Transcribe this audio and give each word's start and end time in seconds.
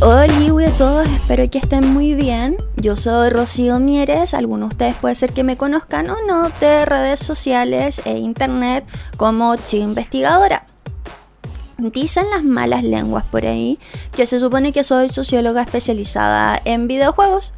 Hola 0.00 0.66
a 0.66 0.70
todos, 0.76 1.06
espero 1.06 1.48
que 1.48 1.58
estén 1.58 1.94
muy 1.94 2.14
bien. 2.14 2.56
Yo 2.76 2.96
soy 2.96 3.30
Rocío 3.30 3.78
Mieres, 3.78 4.34
algunos 4.34 4.70
de 4.70 4.74
ustedes 4.74 4.96
puede 4.96 5.14
ser 5.14 5.32
que 5.32 5.44
me 5.44 5.56
conozcan 5.56 6.10
o 6.10 6.16
no 6.26 6.50
de 6.60 6.84
redes 6.84 7.20
sociales 7.20 8.02
e 8.04 8.18
internet 8.18 8.84
como 9.16 9.54
Chi 9.54 9.78
Investigadora. 9.78 10.64
Dicen 11.78 12.30
las 12.30 12.44
malas 12.44 12.84
lenguas 12.84 13.26
por 13.26 13.44
ahí 13.44 13.78
que 14.14 14.26
se 14.26 14.38
supone 14.38 14.72
que 14.72 14.84
soy 14.84 15.08
socióloga 15.08 15.62
especializada 15.62 16.60
en 16.64 16.86
videojuegos. 16.86 17.52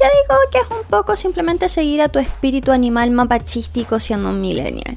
Yo 0.00 0.06
digo 0.22 0.38
que 0.52 0.58
es 0.58 0.70
un 0.70 0.84
poco 0.88 1.16
simplemente 1.16 1.68
seguir 1.68 2.02
a 2.02 2.08
tu 2.08 2.20
espíritu 2.20 2.70
animal 2.70 3.10
mapachístico 3.10 3.98
siendo 3.98 4.28
un 4.28 4.40
millennial. 4.40 4.96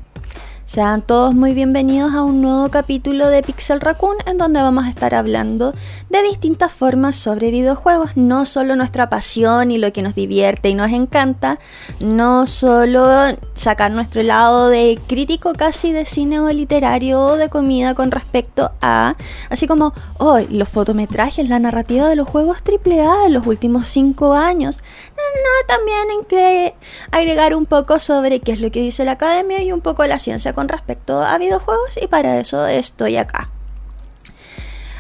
Sean 0.72 1.02
todos 1.02 1.36
muy 1.36 1.54
bienvenidos 1.54 2.14
a 2.14 2.22
un 2.22 2.42
nuevo 2.42 2.70
capítulo 2.70 3.28
de 3.28 3.44
Pixel 3.44 3.82
Raccoon 3.82 4.16
en 4.26 4.38
donde 4.38 4.62
vamos 4.62 4.86
a 4.86 4.90
estar 4.90 5.14
hablando 5.14 5.74
de 6.10 6.24
distintas 6.24 6.72
formas 6.72 7.18
sobre 7.18 7.52
videojuegos, 7.52 8.12
no 8.16 8.46
solo 8.46 8.78
nuestra 8.78 9.10
pasión 9.10 9.70
y 9.72 9.78
lo 9.78 9.92
que 9.92 10.02
nos 10.02 10.16
divierte 10.16 10.70
y 10.70 10.74
nos 10.74 10.92
encanta, 10.92 11.60
no 12.00 12.46
solo 12.46 13.06
sacar 13.54 13.92
nuestro 13.92 14.24
lado 14.24 14.70
de 14.70 14.98
crítico 15.08 15.52
casi 15.52 15.92
de 15.92 16.06
cine 16.06 16.40
o 16.40 16.50
literario 16.50 17.20
o 17.20 17.36
de 17.36 17.50
comida 17.50 17.94
con 17.94 18.10
respecto 18.10 18.72
a, 18.82 19.18
así 19.50 19.68
como, 19.68 19.94
oh, 20.20 20.40
los 20.50 20.70
fotometrajes, 20.70 21.50
la 21.50 21.60
narrativa 21.60 22.08
de 22.08 22.16
los 22.16 22.30
juegos 22.30 22.60
AAA 22.66 23.24
de 23.24 23.30
los 23.30 23.46
últimos 23.46 23.88
cinco 23.88 24.36
años, 24.36 24.80
no, 25.18 25.68
también 25.68 26.02
agregar 27.12 27.56
un 27.56 27.66
poco 27.66 28.00
sobre 28.00 28.40
qué 28.40 28.52
es 28.52 28.62
lo 28.62 28.72
que 28.72 28.82
dice 28.82 29.06
la 29.06 29.14
academia 29.14 29.62
y 29.62 29.72
un 29.72 29.82
poco 29.82 30.06
la 30.06 30.20
ciencia 30.20 30.54
con 30.54 30.61
respecto 30.68 31.22
a 31.22 31.38
videojuegos 31.38 31.98
y 32.02 32.08
para 32.08 32.40
eso 32.40 32.66
estoy 32.68 33.18
acá. 33.18 33.50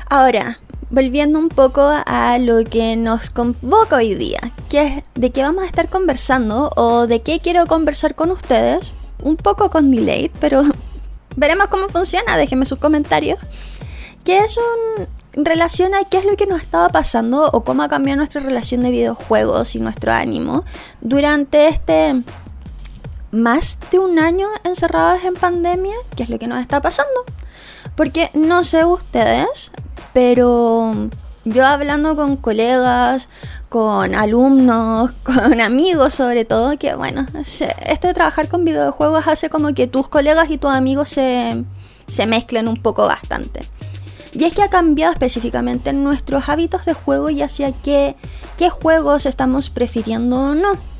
Ahora, 0.09 0.59
volviendo 0.89 1.39
un 1.39 1.49
poco 1.49 1.81
a 1.81 2.37
lo 2.37 2.63
que 2.65 2.95
nos 2.97 3.29
convoca 3.29 3.95
hoy 3.95 4.13
día, 4.15 4.39
que 4.69 4.85
es 4.85 5.03
de 5.15 5.31
qué 5.31 5.41
vamos 5.41 5.63
a 5.63 5.67
estar 5.67 5.87
conversando 5.87 6.71
o 6.75 7.07
de 7.07 7.21
qué 7.21 7.39
quiero 7.39 7.65
conversar 7.65 8.13
con 8.15 8.29
ustedes, 8.31 8.93
un 9.23 9.37
poco 9.37 9.69
con 9.69 9.89
delay, 9.89 10.29
pero 10.39 10.63
veremos 11.37 11.67
cómo 11.67 11.87
funciona, 11.87 12.37
déjenme 12.37 12.65
sus 12.65 12.79
comentarios, 12.79 13.39
que 14.25 14.39
es 14.39 14.57
un 14.57 15.07
relación 15.33 15.93
a 15.95 16.03
qué 16.03 16.17
es 16.17 16.25
lo 16.25 16.35
que 16.35 16.45
nos 16.45 16.61
estaba 16.61 16.89
pasando 16.89 17.49
o 17.51 17.63
cómo 17.63 17.83
ha 17.83 17.89
cambiado 17.89 18.17
nuestra 18.17 18.41
relación 18.41 18.81
de 18.81 18.91
videojuegos 18.91 19.75
y 19.75 19.79
nuestro 19.79 20.11
ánimo 20.11 20.65
durante 20.99 21.67
este 21.67 22.21
más 23.31 23.77
de 23.91 23.99
un 23.99 24.19
año 24.19 24.47
encerrados 24.63 25.23
en 25.23 25.35
pandemia, 25.35 25.95
qué 26.15 26.23
es 26.23 26.29
lo 26.29 26.39
que 26.39 26.47
nos 26.47 26.61
está 26.61 26.81
pasando. 26.81 27.23
Porque 27.95 28.29
no 28.33 28.63
sé 28.63 28.85
ustedes, 28.85 29.71
pero 30.13 31.09
yo 31.45 31.65
hablando 31.65 32.15
con 32.15 32.37
colegas, 32.37 33.29
con 33.69 34.15
alumnos, 34.15 35.11
con 35.23 35.61
amigos 35.61 36.13
sobre 36.13 36.45
todo, 36.45 36.77
que 36.77 36.95
bueno, 36.95 37.25
esto 37.85 38.07
de 38.07 38.13
trabajar 38.13 38.49
con 38.49 38.65
videojuegos 38.65 39.27
hace 39.27 39.49
como 39.49 39.73
que 39.73 39.87
tus 39.87 40.07
colegas 40.07 40.49
y 40.49 40.57
tus 40.57 40.71
amigos 40.71 41.09
se, 41.09 41.63
se 42.07 42.27
mezclen 42.27 42.67
un 42.67 42.77
poco 42.77 43.07
bastante. 43.07 43.61
Y 44.33 44.45
es 44.45 44.53
que 44.53 44.63
ha 44.63 44.69
cambiado 44.69 45.11
específicamente 45.11 45.91
nuestros 45.91 46.47
hábitos 46.47 46.85
de 46.85 46.93
juego 46.93 47.29
y 47.29 47.41
hacia 47.41 47.71
qué, 47.73 48.15
qué 48.57 48.69
juegos 48.69 49.25
estamos 49.25 49.69
prefiriendo 49.69 50.37
o 50.37 50.55
no. 50.55 50.90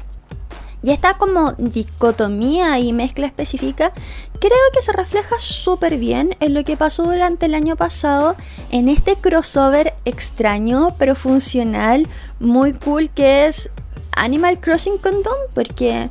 Y 0.84 0.92
esta 0.92 1.16
como 1.18 1.54
dicotomía 1.54 2.80
y 2.80 2.92
mezcla 2.92 3.28
específica 3.28 3.94
creo 4.40 4.58
que 4.74 4.82
se 4.82 4.92
refleja 4.92 5.36
súper 5.40 5.98
bien 5.98 6.36
en 6.40 6.56
lo 6.56 6.64
que 6.64 6.76
pasó 6.76 7.04
durante 7.04 7.46
el 7.46 7.54
año 7.54 7.76
pasado 7.76 8.36
en 8.72 8.90
este 8.90 9.16
crossover 9.16 9.94
extraño 10.06 10.90
pero 10.98 11.14
funcional, 11.14 12.08
muy 12.40 12.74
cool 12.74 13.10
que 13.12 13.46
es 13.46 13.70
Animal 14.16 14.60
Crossing 14.60 14.98
Condom 14.98 15.38
porque 15.54 16.10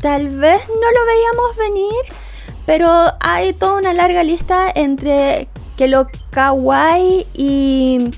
tal 0.00 0.28
vez 0.28 0.60
no 0.68 0.74
lo 0.74 1.06
veíamos 1.06 1.56
venir, 1.56 2.16
pero 2.66 2.90
hay 3.20 3.52
toda 3.52 3.78
una 3.78 3.92
larga 3.92 4.24
lista 4.24 4.70
entre 4.74 5.48
que 5.76 5.88
lo 5.88 6.06
kawaii 6.30 7.26
y 7.34 8.10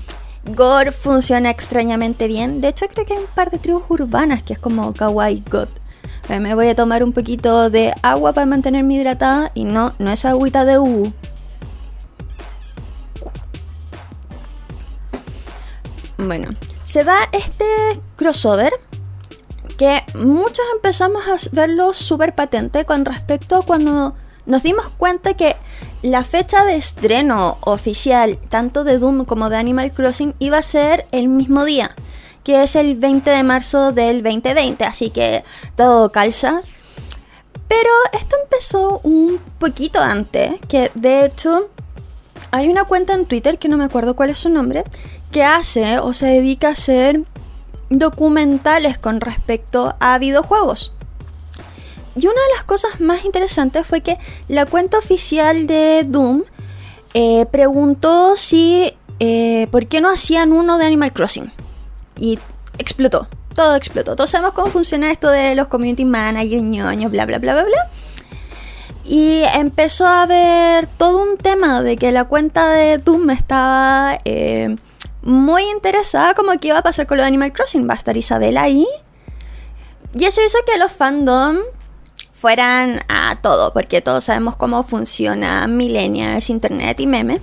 gore 0.55 0.91
funciona 0.91 1.49
extrañamente 1.49 2.27
bien. 2.27 2.61
De 2.61 2.69
hecho, 2.69 2.87
creo 2.87 3.05
que 3.05 3.13
hay 3.13 3.19
un 3.19 3.27
par 3.27 3.51
de 3.51 3.59
tribus 3.59 3.83
urbanas 3.89 4.43
que 4.43 4.53
es 4.53 4.59
como 4.59 4.93
kawaii 4.93 5.43
god. 5.49 5.69
Eh, 6.29 6.39
me 6.39 6.55
voy 6.55 6.67
a 6.67 6.75
tomar 6.75 7.03
un 7.03 7.13
poquito 7.13 7.69
de 7.69 7.93
agua 8.01 8.33
para 8.33 8.45
mantenerme 8.45 8.95
hidratada 8.95 9.51
y 9.53 9.63
no, 9.63 9.93
no 9.99 10.11
es 10.11 10.25
agüita 10.25 10.65
de 10.65 10.77
U. 10.77 11.13
Bueno, 16.17 16.49
se 16.83 17.03
da 17.03 17.17
este 17.31 17.65
crossover 18.15 18.73
que 19.77 20.03
muchos 20.15 20.65
empezamos 20.73 21.27
a 21.27 21.35
verlo 21.51 21.93
súper 21.93 22.33
patente 22.33 22.83
con 22.85 23.05
respecto 23.05 23.57
a 23.57 23.61
cuando 23.61 24.15
nos 24.45 24.63
dimos 24.63 24.89
cuenta 24.97 25.35
que 25.35 25.55
la 26.07 26.23
fecha 26.23 26.63
de 26.63 26.77
estreno 26.77 27.57
oficial 27.61 28.37
tanto 28.49 28.85
de 28.85 28.97
Doom 28.97 29.25
como 29.25 29.49
de 29.49 29.57
Animal 29.57 29.91
Crossing 29.91 30.35
iba 30.39 30.57
a 30.57 30.63
ser 30.63 31.05
el 31.11 31.27
mismo 31.27 31.65
día, 31.65 31.95
que 32.45 32.63
es 32.63 32.77
el 32.77 32.95
20 32.95 33.29
de 33.29 33.43
marzo 33.43 33.91
del 33.91 34.23
2020, 34.23 34.85
así 34.85 35.09
que 35.09 35.43
todo 35.75 36.09
calza. 36.09 36.61
Pero 37.67 37.89
esto 38.13 38.37
empezó 38.41 39.01
un 39.03 39.37
poquito 39.59 39.99
antes, 39.99 40.53
que 40.69 40.91
de 40.95 41.25
hecho 41.25 41.69
hay 42.51 42.69
una 42.69 42.85
cuenta 42.85 43.13
en 43.13 43.25
Twitter 43.25 43.59
que 43.59 43.67
no 43.67 43.75
me 43.75 43.83
acuerdo 43.83 44.15
cuál 44.15 44.29
es 44.29 44.37
su 44.37 44.47
nombre, 44.47 44.85
que 45.33 45.43
hace 45.43 45.99
o 45.99 46.13
se 46.13 46.27
dedica 46.27 46.69
a 46.69 46.71
hacer 46.71 47.23
documentales 47.89 48.97
con 48.97 49.19
respecto 49.19 49.95
a 49.99 50.17
videojuegos. 50.19 50.93
Y 52.17 52.25
una 52.25 52.41
de 52.41 52.55
las 52.55 52.63
cosas 52.63 52.99
más 52.99 53.25
interesantes 53.25 53.85
fue 53.85 54.01
que 54.01 54.17
la 54.47 54.65
cuenta 54.65 54.97
oficial 54.97 55.67
de 55.67 56.03
Doom 56.03 56.43
eh, 57.13 57.45
preguntó 57.51 58.35
si 58.37 58.91
eh, 59.19 59.67
por 59.71 59.87
qué 59.87 60.01
no 60.01 60.09
hacían 60.09 60.51
uno 60.51 60.79
de 60.79 60.85
Animal 60.85 61.13
Crossing. 61.13 61.53
Y 62.15 62.39
explotó, 62.79 63.27
todo 63.53 63.75
explotó. 63.75 64.15
Todos 64.15 64.31
sabemos 64.31 64.53
cómo 64.55 64.71
funciona 64.71 65.11
esto 65.11 65.29
de 65.29 65.53
los 65.53 65.67
community 65.67 66.05
managers, 66.05 66.63
ñoños, 66.63 67.11
bla, 67.11 67.27
bla, 67.27 67.37
bla, 67.37 67.53
bla, 67.53 67.65
bla. 67.65 67.89
Y 69.05 69.43
empezó 69.53 70.07
a 70.07 70.23
haber 70.23 70.87
todo 70.87 71.21
un 71.21 71.37
tema 71.37 71.83
de 71.83 71.97
que 71.97 72.11
la 72.11 72.25
cuenta 72.25 72.71
de 72.71 72.97
Doom 72.97 73.29
estaba 73.29 74.17
eh, 74.25 74.75
muy 75.21 75.69
interesada 75.69 76.33
como 76.33 76.51
que 76.59 76.69
iba 76.69 76.79
a 76.79 76.83
pasar 76.83 77.05
con 77.05 77.17
lo 77.17 77.23
de 77.23 77.27
Animal 77.27 77.53
Crossing. 77.53 77.87
Va 77.87 77.93
a 77.93 77.97
estar 77.97 78.17
Isabel 78.17 78.57
ahí. 78.57 78.87
Y 80.17 80.25
eso 80.25 80.41
hizo 80.43 80.57
que 80.65 80.79
los 80.79 80.91
fandom 80.91 81.57
fueran 82.39 83.01
a 83.09 83.39
todo, 83.41 83.73
porque 83.73 84.01
todos 84.01 84.25
sabemos 84.25 84.55
cómo 84.55 84.83
funciona 84.83 85.65
Millennials, 85.67 86.51
Internet 86.51 86.99
y 86.99 87.07
meme. 87.07 87.41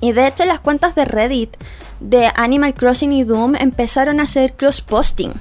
Y 0.00 0.12
de 0.12 0.26
hecho 0.26 0.44
las 0.44 0.60
cuentas 0.60 0.94
de 0.94 1.06
Reddit 1.06 1.56
de 2.00 2.30
Animal 2.34 2.74
Crossing 2.74 3.12
y 3.12 3.24
Doom 3.24 3.54
empezaron 3.56 4.20
a 4.20 4.24
hacer 4.24 4.54
cross-posting. 4.54 5.32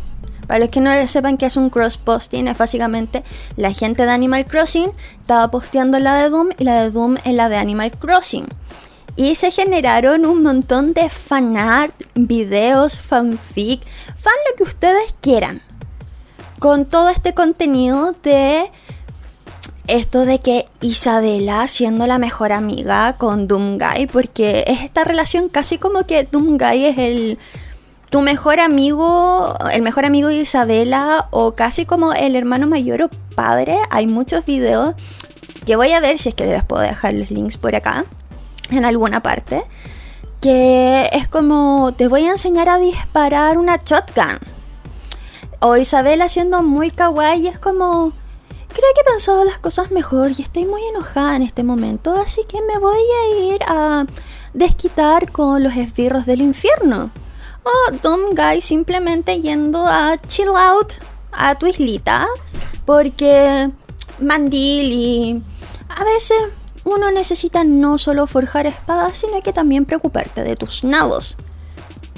Para 0.47 0.59
los 0.59 0.69
que 0.69 0.79
no 0.79 1.07
sepan 1.07 1.37
qué 1.37 1.47
es 1.47 1.57
un 1.57 1.69
cross-posting, 1.69 2.47
es 2.47 2.57
básicamente 2.57 3.23
la 3.57 3.73
gente 3.73 4.05
de 4.05 4.11
Animal 4.11 4.45
Crossing 4.45 4.91
estaba 5.19 5.51
posteando 5.51 5.99
la 5.99 6.15
de 6.15 6.29
Doom 6.29 6.49
y 6.57 6.63
la 6.63 6.83
de 6.83 6.91
Doom 6.91 7.17
en 7.25 7.37
la 7.37 7.49
de 7.49 7.57
Animal 7.57 7.91
Crossing. 7.91 8.47
Y 9.17 9.35
se 9.35 9.51
generaron 9.51 10.25
un 10.25 10.43
montón 10.43 10.93
de 10.93 11.09
fanart, 11.09 11.93
videos, 12.15 13.01
fanfic, 13.01 13.81
fan 14.17 14.33
lo 14.49 14.55
que 14.55 14.63
ustedes 14.63 15.13
quieran 15.19 15.61
con 16.61 16.85
todo 16.85 17.09
este 17.09 17.33
contenido 17.33 18.13
de 18.21 18.69
esto 19.87 20.25
de 20.25 20.37
que 20.37 20.67
Isabela 20.79 21.67
siendo 21.67 22.05
la 22.05 22.19
mejor 22.19 22.51
amiga 22.53 23.13
con 23.17 23.47
Doomguy, 23.47 24.05
porque 24.05 24.63
es 24.67 24.83
esta 24.83 25.03
relación 25.03 25.49
casi 25.49 25.79
como 25.79 26.05
que 26.05 26.23
Doomguy 26.23 26.85
es 26.85 26.99
el 26.99 27.39
tu 28.11 28.21
mejor 28.21 28.59
amigo, 28.59 29.55
el 29.73 29.81
mejor 29.81 30.05
amigo 30.05 30.27
de 30.27 30.35
Isabela 30.35 31.29
o 31.31 31.53
casi 31.55 31.87
como 31.87 32.13
el 32.13 32.35
hermano 32.35 32.67
mayor 32.67 33.01
o 33.01 33.09
padre. 33.33 33.79
Hay 33.89 34.05
muchos 34.05 34.45
videos 34.45 34.93
que 35.65 35.75
voy 35.75 35.93
a 35.93 35.99
ver 35.99 36.19
si 36.19 36.29
es 36.29 36.35
que 36.35 36.45
les 36.45 36.63
puedo 36.63 36.83
dejar 36.83 37.15
los 37.15 37.31
links 37.31 37.57
por 37.57 37.73
acá, 37.73 38.05
en 38.69 38.85
alguna 38.85 39.23
parte. 39.23 39.63
Que 40.41 41.09
es 41.11 41.27
como, 41.27 41.91
te 41.97 42.07
voy 42.07 42.27
a 42.27 42.31
enseñar 42.31 42.69
a 42.69 42.77
disparar 42.77 43.57
una 43.57 43.77
shotgun. 43.77 44.60
O 45.63 45.77
Isabela 45.77 46.27
siendo 46.27 46.63
muy 46.63 46.89
kawaii 46.89 47.47
es 47.47 47.59
como, 47.59 48.13
creo 48.69 48.89
que 48.95 49.01
he 49.01 49.11
pensado 49.11 49.45
las 49.45 49.59
cosas 49.59 49.91
mejor 49.91 50.31
y 50.31 50.41
estoy 50.41 50.65
muy 50.65 50.81
enojada 50.85 51.35
en 51.35 51.43
este 51.43 51.61
momento, 51.61 52.15
así 52.15 52.41
que 52.47 52.59
me 52.63 52.79
voy 52.79 52.97
a 52.97 53.53
ir 53.53 53.63
a 53.67 54.05
desquitar 54.55 55.31
con 55.31 55.61
los 55.61 55.75
esbirros 55.75 56.25
del 56.25 56.41
infierno. 56.41 57.11
O 57.61 57.91
Dumb 58.01 58.35
Guy 58.35 58.63
simplemente 58.63 59.39
yendo 59.39 59.85
a 59.85 60.17
chill 60.27 60.49
out 60.49 60.93
a 61.31 61.53
tu 61.53 61.67
islita 61.67 62.25
porque 62.85 63.69
mandil 64.19 64.91
y 64.91 65.43
a 65.89 66.03
veces 66.03 66.39
uno 66.85 67.11
necesita 67.11 67.63
no 67.63 67.99
solo 67.99 68.25
forjar 68.25 68.65
espadas, 68.65 69.15
sino 69.15 69.39
que 69.43 69.53
también 69.53 69.85
preocuparte 69.85 70.43
de 70.43 70.55
tus 70.55 70.83
nabos. 70.83 71.37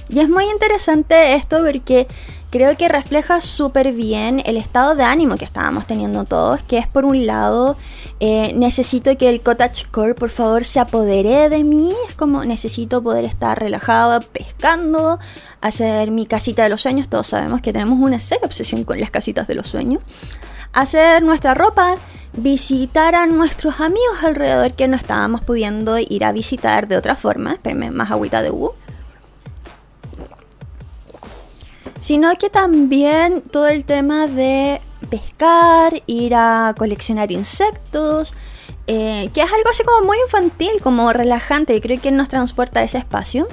Y 0.07 0.21
es 0.21 0.29
muy 0.29 0.45
interesante 0.45 1.33
esto 1.33 1.61
porque 1.61 2.07
creo 2.53 2.77
que 2.77 2.88
refleja 2.88 3.41
súper 3.41 3.94
bien 3.94 4.39
el 4.45 4.57
estado 4.57 4.94
de 4.94 5.01
ánimo 5.03 5.38
que 5.38 5.44
estábamos 5.44 5.88
teniendo 5.88 6.23
todos, 6.23 6.61
que 6.61 6.77
es 6.77 6.85
por 6.85 7.03
un 7.03 7.25
lado, 7.25 7.75
eh, 8.19 8.53
necesito 8.53 9.17
que 9.17 9.27
el 9.27 9.41
cottagecore 9.41 10.13
por 10.13 10.29
favor 10.29 10.63
se 10.63 10.79
apodere 10.79 11.50
de 11.50 11.63
mí, 11.63 11.95
es 12.07 12.13
como 12.13 12.45
necesito 12.45 13.01
poder 13.01 13.25
estar 13.25 13.59
relajado 13.59 14.21
pescando, 14.21 15.17
hacer 15.61 16.11
mi 16.11 16.27
casita 16.27 16.61
de 16.61 16.69
los 16.69 16.83
sueños, 16.83 17.09
todos 17.09 17.25
sabemos 17.25 17.59
que 17.61 17.73
tenemos 17.73 17.97
una 18.00 18.19
seria 18.19 18.45
obsesión 18.45 18.83
con 18.83 19.00
las 19.00 19.09
casitas 19.09 19.47
de 19.47 19.55
los 19.55 19.65
sueños, 19.65 20.03
hacer 20.73 21.23
nuestra 21.23 21.55
ropa, 21.55 21.95
visitar 22.38 23.15
a 23.15 23.25
nuestros 23.25 23.79
amigos 23.79 24.21
alrededor 24.21 24.73
que 24.73 24.88
no 24.88 24.95
estábamos 24.95 25.44
pudiendo 25.44 25.97
ir 25.97 26.23
a 26.23 26.31
visitar 26.31 26.88
de 26.88 26.97
otra 26.97 27.15
forma. 27.15 27.53
Espérenme, 27.53 27.89
más 27.89 28.11
agüita 28.11 28.44
de 28.44 28.51
U. 28.51 28.73
Sino 32.03 32.35
que 32.35 32.50
también 32.50 33.39
todo 33.44 33.67
el 33.67 33.85
tema 33.85 34.27
de 34.27 34.81
pescar, 35.09 36.03
ir 36.05 36.35
a 36.35 36.75
coleccionar 36.77 37.31
insectos, 37.31 38.33
eh, 38.88 39.29
que 39.33 39.41
es 39.41 39.53
algo 39.53 39.69
así 39.69 39.83
como 39.85 40.05
muy 40.05 40.17
infantil, 40.25 40.81
como 40.83 41.13
relajante, 41.13 41.73
y 41.73 41.79
creo 41.79 42.01
que 42.01 42.11
nos 42.11 42.27
transporta 42.27 42.81
a 42.81 42.83
ese 42.83 42.97
espacio. 42.97 43.47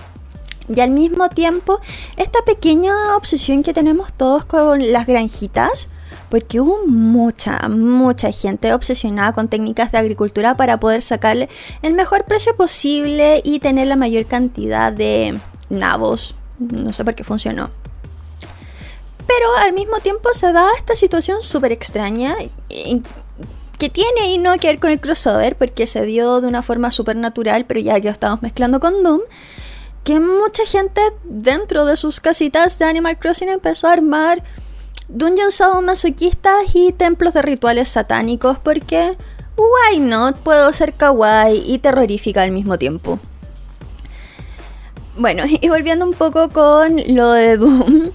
Y 0.69 0.81
al 0.81 0.91
mismo 0.91 1.29
tiempo, 1.29 1.79
esta 2.17 2.41
pequeña 2.44 3.17
obsesión 3.17 3.62
que 3.62 3.73
tenemos 3.73 4.12
todos 4.12 4.44
con 4.44 4.91
las 4.91 5.06
granjitas, 5.06 5.87
porque 6.29 6.58
hubo 6.58 6.88
mucha, 6.88 7.69
mucha 7.69 8.32
gente 8.32 8.75
obsesionada 8.75 9.32
con 9.32 9.47
técnicas 9.47 9.93
de 9.93 9.99
agricultura 9.99 10.56
para 10.56 10.81
poder 10.81 11.02
sacarle 11.02 11.49
el 11.82 11.94
mejor 11.94 12.25
precio 12.25 12.56
posible 12.56 13.43
y 13.44 13.61
tener 13.61 13.87
la 13.87 13.94
mayor 13.94 14.26
cantidad 14.26 14.93
de 14.93 15.38
nabos. 15.69 16.35
No 16.58 16.93
sé 16.93 17.05
por 17.05 17.14
qué 17.14 17.23
funcionó. 17.23 17.70
Pero 19.31 19.55
al 19.59 19.73
mismo 19.73 20.00
tiempo 20.00 20.35
se 20.35 20.53
da 20.53 20.67
esta 20.77 20.97
situación 20.97 21.41
súper 21.41 21.71
extraña 21.71 22.35
que 23.79 23.88
tiene 23.88 24.32
y 24.32 24.38
no 24.38 24.59
que 24.59 24.67
ver 24.67 24.81
con 24.81 24.91
el 24.91 25.00
crossover 25.00 25.55
porque 25.55 25.87
se 25.87 26.05
dio 26.05 26.41
de 26.41 26.49
una 26.49 26.62
forma 26.62 26.91
súper 26.91 27.15
natural, 27.15 27.65
pero 27.65 27.79
ya 27.79 28.00
que 28.00 28.09
estamos 28.09 28.43
mezclando 28.43 28.81
con 28.81 29.05
Doom 29.05 29.21
que 30.03 30.19
mucha 30.19 30.67
gente 30.67 31.00
dentro 31.23 31.85
de 31.87 31.97
sus 31.97 32.19
casitas 32.19 32.77
de 32.81 32.87
Animal 32.87 33.19
Crossing 33.19 33.50
empezó 33.50 33.87
a 33.87 33.93
armar 33.93 34.43
dungeons 35.09 35.55
sadomasoquistas 35.55 36.75
y 36.75 36.91
templos 36.91 37.33
de 37.33 37.43
rituales 37.43 37.88
satánicos 37.88 38.59
porque 38.59 39.17
why 39.56 40.00
not 40.00 40.38
puedo 40.38 40.73
ser 40.73 40.94
kawaii 40.94 41.62
y 41.73 41.79
terrorífica 41.79 42.43
al 42.43 42.50
mismo 42.50 42.79
tiempo. 42.79 43.21
Bueno, 45.17 45.44
y 45.61 45.69
volviendo 45.69 46.05
un 46.05 46.15
poco 46.15 46.49
con 46.49 46.97
lo 47.15 47.31
de 47.31 47.56
Doom, 47.59 48.11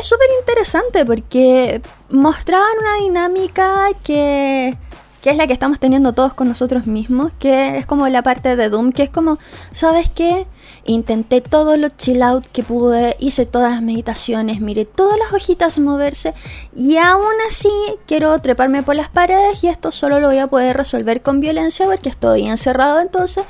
es 0.00 0.06
súper 0.06 0.28
interesante 0.40 1.04
porque 1.04 1.82
mostraban 2.08 2.72
una 2.80 3.04
dinámica 3.04 3.88
que, 4.02 4.76
que 5.20 5.30
es 5.30 5.36
la 5.36 5.46
que 5.46 5.52
estamos 5.52 5.78
teniendo 5.78 6.12
todos 6.14 6.32
con 6.32 6.48
nosotros 6.48 6.86
mismos, 6.86 7.32
que 7.38 7.76
es 7.76 7.86
como 7.86 8.08
la 8.08 8.22
parte 8.22 8.56
de 8.56 8.68
Doom, 8.70 8.92
que 8.92 9.02
es 9.02 9.10
como, 9.10 9.38
¿sabes 9.72 10.08
qué? 10.08 10.46
Intenté 10.86 11.42
todo 11.42 11.76
lo 11.76 11.90
chill 11.90 12.22
out 12.22 12.46
que 12.46 12.62
pude, 12.62 13.14
hice 13.20 13.44
todas 13.44 13.70
las 13.72 13.82
meditaciones, 13.82 14.60
miré 14.60 14.86
todas 14.86 15.18
las 15.18 15.32
hojitas 15.34 15.78
moverse 15.78 16.32
y 16.74 16.96
aún 16.96 17.34
así 17.48 17.68
quiero 18.06 18.36
treparme 18.38 18.82
por 18.82 18.96
las 18.96 19.10
paredes 19.10 19.62
y 19.62 19.68
esto 19.68 19.92
solo 19.92 20.18
lo 20.18 20.28
voy 20.28 20.38
a 20.38 20.46
poder 20.46 20.78
resolver 20.78 21.20
con 21.20 21.40
violencia 21.40 21.84
porque 21.84 22.08
estoy 22.08 22.46
encerrado 22.46 23.00
entonces. 23.00 23.44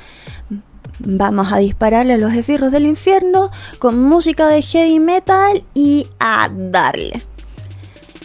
Vamos 1.03 1.51
a 1.51 1.57
dispararle 1.57 2.13
a 2.13 2.17
los 2.17 2.33
esfirros 2.33 2.71
del 2.71 2.85
infierno 2.85 3.49
con 3.79 4.01
música 4.03 4.47
de 4.47 4.61
heavy 4.61 4.99
metal 4.99 5.63
y 5.73 6.07
a 6.19 6.49
darle. 6.51 7.23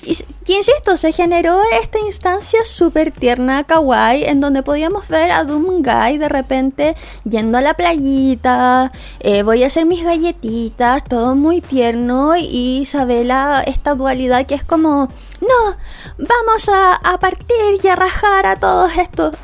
Y, 0.02 0.14
insisto, 0.46 0.96
se 0.96 1.12
generó 1.12 1.58
esta 1.81 1.99
instancia 1.99 2.61
súper 2.64 3.11
tierna, 3.11 3.64
kawaii, 3.64 4.25
en 4.25 4.40
donde 4.40 4.62
podíamos 4.62 5.08
ver 5.08 5.32
a 5.32 5.43
Doom 5.43 5.82
Guy 5.82 6.19
de 6.19 6.28
repente 6.28 6.96
yendo 7.25 7.58
a 7.58 7.61
la 7.62 7.75
playita, 7.75 8.93
eh, 9.20 9.43
voy 9.43 9.64
a 9.64 9.67
hacer 9.67 9.84
mis 9.87 10.05
galletitas, 10.05 11.02
todo 11.02 11.34
muy 11.34 11.61
tierno, 11.61 12.37
y 12.37 12.81
Isabela, 12.82 13.64
esta 13.67 13.94
dualidad 13.94 14.46
que 14.46 14.55
es 14.55 14.62
como, 14.62 15.08
no, 15.40 15.76
vamos 16.19 16.69
a, 16.69 16.94
a 16.94 17.19
partir 17.19 17.81
y 17.82 17.88
a 17.88 17.96
rajar 17.96 18.46
a 18.46 18.56
todos 18.56 18.96
estos. 18.99 19.34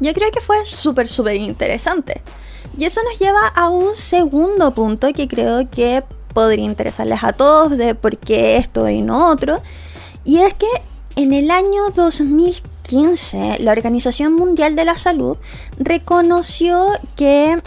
Yo 0.00 0.14
creo 0.14 0.30
que 0.30 0.40
fue 0.40 0.64
súper, 0.64 1.06
súper 1.06 1.36
interesante. 1.36 2.22
Y 2.76 2.84
eso 2.84 3.00
nos 3.02 3.18
lleva 3.18 3.48
a 3.48 3.68
un 3.68 3.96
segundo 3.96 4.72
punto 4.72 5.12
que 5.12 5.28
creo 5.28 5.68
que 5.70 6.02
podría 6.32 6.64
interesarles 6.64 7.22
a 7.22 7.32
todos 7.32 7.76
de 7.76 7.94
por 7.94 8.16
qué 8.16 8.56
esto 8.56 8.88
y 8.88 9.02
no 9.02 9.28
otro. 9.28 9.60
Y 10.24 10.38
es 10.38 10.54
que 10.54 10.68
en 11.16 11.32
el 11.32 11.50
año 11.50 11.90
2015 11.94 13.58
la 13.60 13.72
Organización 13.72 14.32
Mundial 14.32 14.74
de 14.76 14.84
la 14.84 14.96
Salud 14.96 15.36
reconoció 15.78 16.86
que 17.16 17.60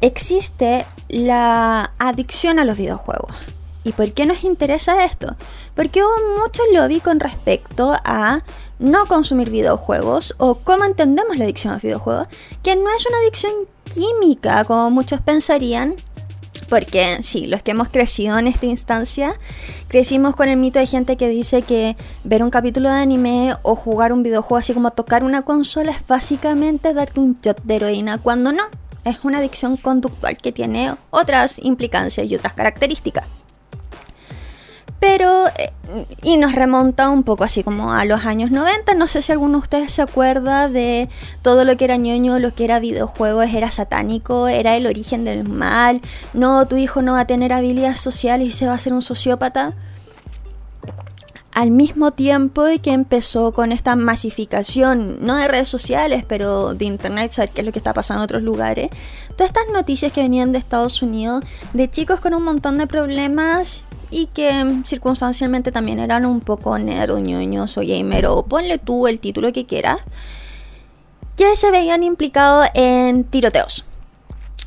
existe 0.00 0.86
la 1.08 1.92
adicción 1.98 2.58
a 2.58 2.64
los 2.64 2.78
videojuegos. 2.78 3.34
¿Y 3.84 3.92
por 3.92 4.12
qué 4.12 4.26
nos 4.26 4.44
interesa 4.44 5.04
esto? 5.04 5.36
Porque 5.74 6.02
hubo 6.02 6.40
mucho 6.42 6.62
lobby 6.72 7.00
con 7.00 7.20
respecto 7.20 7.94
a 8.04 8.42
no 8.78 9.06
consumir 9.06 9.50
videojuegos 9.50 10.34
o 10.38 10.54
cómo 10.54 10.84
entendemos 10.84 11.36
la 11.36 11.44
adicción 11.44 11.72
a 11.72 11.76
los 11.76 11.82
videojuegos, 11.82 12.28
que 12.62 12.76
no 12.76 12.90
es 12.94 13.06
una 13.06 13.18
adicción 13.18 13.52
química 13.94 14.64
como 14.64 14.90
muchos 14.90 15.20
pensarían, 15.20 15.94
porque 16.68 17.18
sí, 17.22 17.46
los 17.46 17.62
que 17.62 17.72
hemos 17.72 17.88
crecido 17.88 18.38
en 18.38 18.46
esta 18.46 18.66
instancia, 18.66 19.38
crecimos 19.88 20.34
con 20.34 20.48
el 20.48 20.56
mito 20.56 20.78
de 20.78 20.86
gente 20.86 21.16
que 21.16 21.28
dice 21.28 21.62
que 21.62 21.96
ver 22.24 22.42
un 22.42 22.50
capítulo 22.50 22.88
de 22.88 22.96
anime 22.96 23.54
o 23.62 23.74
jugar 23.74 24.12
un 24.12 24.22
videojuego 24.22 24.56
así 24.56 24.72
como 24.72 24.90
tocar 24.90 25.24
una 25.24 25.42
consola 25.42 25.90
es 25.92 26.06
básicamente 26.06 26.94
darte 26.94 27.20
un 27.20 27.38
shot 27.42 27.62
de 27.62 27.76
heroína, 27.76 28.18
cuando 28.18 28.52
no, 28.52 28.64
es 29.04 29.24
una 29.24 29.38
adicción 29.38 29.76
conductual 29.76 30.38
que 30.38 30.52
tiene 30.52 30.94
otras 31.10 31.58
implicancias 31.58 32.26
y 32.30 32.34
otras 32.34 32.54
características. 32.54 33.41
Pero, 35.02 35.48
eh, 35.48 35.72
y 36.22 36.36
nos 36.36 36.54
remonta 36.54 37.10
un 37.10 37.24
poco 37.24 37.42
así 37.42 37.64
como 37.64 37.92
a 37.92 38.04
los 38.04 38.24
años 38.24 38.52
90. 38.52 38.94
No 38.94 39.08
sé 39.08 39.20
si 39.20 39.32
alguno 39.32 39.54
de 39.54 39.62
ustedes 39.62 39.92
se 39.92 40.00
acuerda 40.00 40.68
de 40.68 41.08
todo 41.42 41.64
lo 41.64 41.76
que 41.76 41.86
era 41.86 41.96
ñoño, 41.96 42.38
lo 42.38 42.54
que 42.54 42.62
era 42.62 42.78
videojuegos, 42.78 43.52
era 43.52 43.72
satánico, 43.72 44.46
era 44.46 44.76
el 44.76 44.86
origen 44.86 45.24
del 45.24 45.42
mal. 45.42 46.00
No, 46.34 46.68
tu 46.68 46.76
hijo 46.76 47.02
no 47.02 47.14
va 47.14 47.20
a 47.20 47.26
tener 47.26 47.52
habilidades 47.52 47.98
sociales 47.98 48.46
y 48.46 48.52
se 48.52 48.66
va 48.66 48.72
a 48.72 48.74
hacer 48.76 48.92
un 48.92 49.02
sociópata. 49.02 49.72
Al 51.52 51.70
mismo 51.70 52.12
tiempo 52.12 52.64
que 52.82 52.92
empezó 52.92 53.52
con 53.52 53.72
esta 53.72 53.94
masificación, 53.94 55.18
no 55.20 55.36
de 55.36 55.48
redes 55.48 55.68
sociales, 55.68 56.24
pero 56.26 56.72
de 56.72 56.86
internet, 56.86 57.30
saber 57.30 57.50
qué 57.50 57.60
es 57.60 57.66
lo 57.66 57.72
que 57.72 57.78
está 57.78 57.92
pasando 57.92 58.22
en 58.22 58.24
otros 58.24 58.42
lugares, 58.42 58.88
todas 59.36 59.50
estas 59.50 59.68
noticias 59.70 60.12
que 60.12 60.22
venían 60.22 60.52
de 60.52 60.58
Estados 60.58 61.02
Unidos, 61.02 61.44
de 61.74 61.90
chicos 61.90 62.20
con 62.20 62.32
un 62.32 62.42
montón 62.42 62.78
de 62.78 62.86
problemas 62.86 63.84
y 64.10 64.26
que 64.26 64.82
circunstancialmente 64.86 65.72
también 65.72 65.98
eran 65.98 66.24
un 66.24 66.40
poco 66.40 66.78
nerd 66.78 67.10
o 67.10 67.80
gamer 67.82 68.26
o 68.26 68.44
ponle 68.44 68.78
tú 68.78 69.06
el 69.06 69.20
título 69.20 69.52
que 69.52 69.66
quieras, 69.66 69.98
que 71.36 71.54
se 71.56 71.70
veían 71.70 72.02
implicados 72.02 72.68
en 72.74 73.24
tiroteos. 73.24 73.84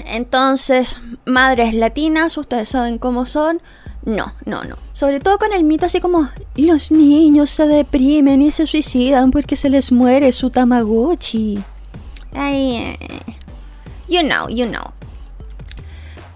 Entonces, 0.06 1.00
madres 1.25 1.74
latinas, 1.74 2.38
ustedes 2.38 2.70
saben 2.70 2.98
cómo 2.98 3.25
son. 3.25 3.62
No, 4.05 4.33
no, 4.45 4.63
no. 4.63 4.77
Sobre 4.93 5.19
todo 5.19 5.39
con 5.39 5.51
el 5.51 5.63
mito 5.63 5.88
así 5.88 6.00
como 6.00 6.29
los 6.55 6.91
niños 6.91 7.50
se 7.50 7.67
deprimen 7.67 8.41
y 8.41 8.51
se 8.51 8.67
suicidan 8.67 9.31
porque 9.31 9.55
se 9.55 9.69
les 9.69 9.91
muere 9.91 10.31
su 10.31 10.51
Tamagotchi. 10.51 11.63
Ay, 12.33 12.77
eh, 12.77 12.97
you 14.07 14.21
know, 14.21 14.47
you 14.47 14.67
know. 14.67 14.93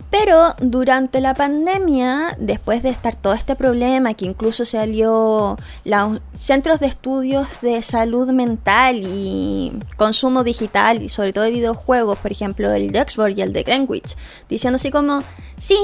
Pero 0.09 0.55
durante 0.59 1.21
la 1.21 1.35
pandemia, 1.35 2.35
después 2.39 2.81
de 2.81 2.89
estar 2.89 3.15
todo 3.15 3.33
este 3.33 3.55
problema, 3.55 4.15
que 4.15 4.25
incluso 4.25 4.65
salió 4.65 5.55
los 5.85 6.21
centros 6.33 6.79
de 6.79 6.87
estudios 6.87 7.47
de 7.61 7.83
salud 7.83 8.31
mental 8.31 9.01
y 9.03 9.71
consumo 9.97 10.43
digital, 10.43 11.03
y 11.03 11.09
sobre 11.09 11.31
todo 11.31 11.43
de 11.43 11.51
videojuegos, 11.51 12.17
por 12.17 12.31
ejemplo 12.31 12.71
el 12.71 12.91
de 12.91 13.01
Oxford 13.01 13.37
y 13.37 13.43
el 13.43 13.53
de 13.53 13.61
Greenwich, 13.61 14.15
diciendo 14.49 14.77
así 14.77 14.89
como, 14.89 15.21
sí, 15.59 15.77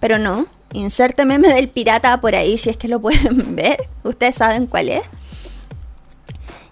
pero 0.00 0.18
no, 0.18 0.46
inserte 0.72 1.24
meme 1.24 1.48
del 1.48 1.68
pirata 1.68 2.20
por 2.20 2.34
ahí 2.34 2.58
si 2.58 2.70
es 2.70 2.76
que 2.76 2.88
lo 2.88 3.00
pueden 3.00 3.56
ver, 3.56 3.78
ustedes 4.04 4.36
saben 4.36 4.66
cuál 4.66 4.88
es 4.90 5.02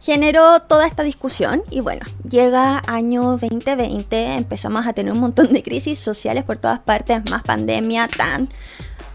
generó 0.06 0.62
toda 0.62 0.86
esta 0.86 1.02
discusión 1.02 1.64
y 1.68 1.80
bueno, 1.80 2.06
llega 2.30 2.80
año 2.86 3.22
2020, 3.38 4.34
empezamos 4.36 4.86
a 4.86 4.92
tener 4.92 5.12
un 5.12 5.18
montón 5.18 5.52
de 5.52 5.64
crisis 5.64 5.98
sociales 5.98 6.44
por 6.44 6.58
todas 6.58 6.78
partes, 6.78 7.28
más 7.28 7.42
pandemia, 7.42 8.08
tan, 8.16 8.48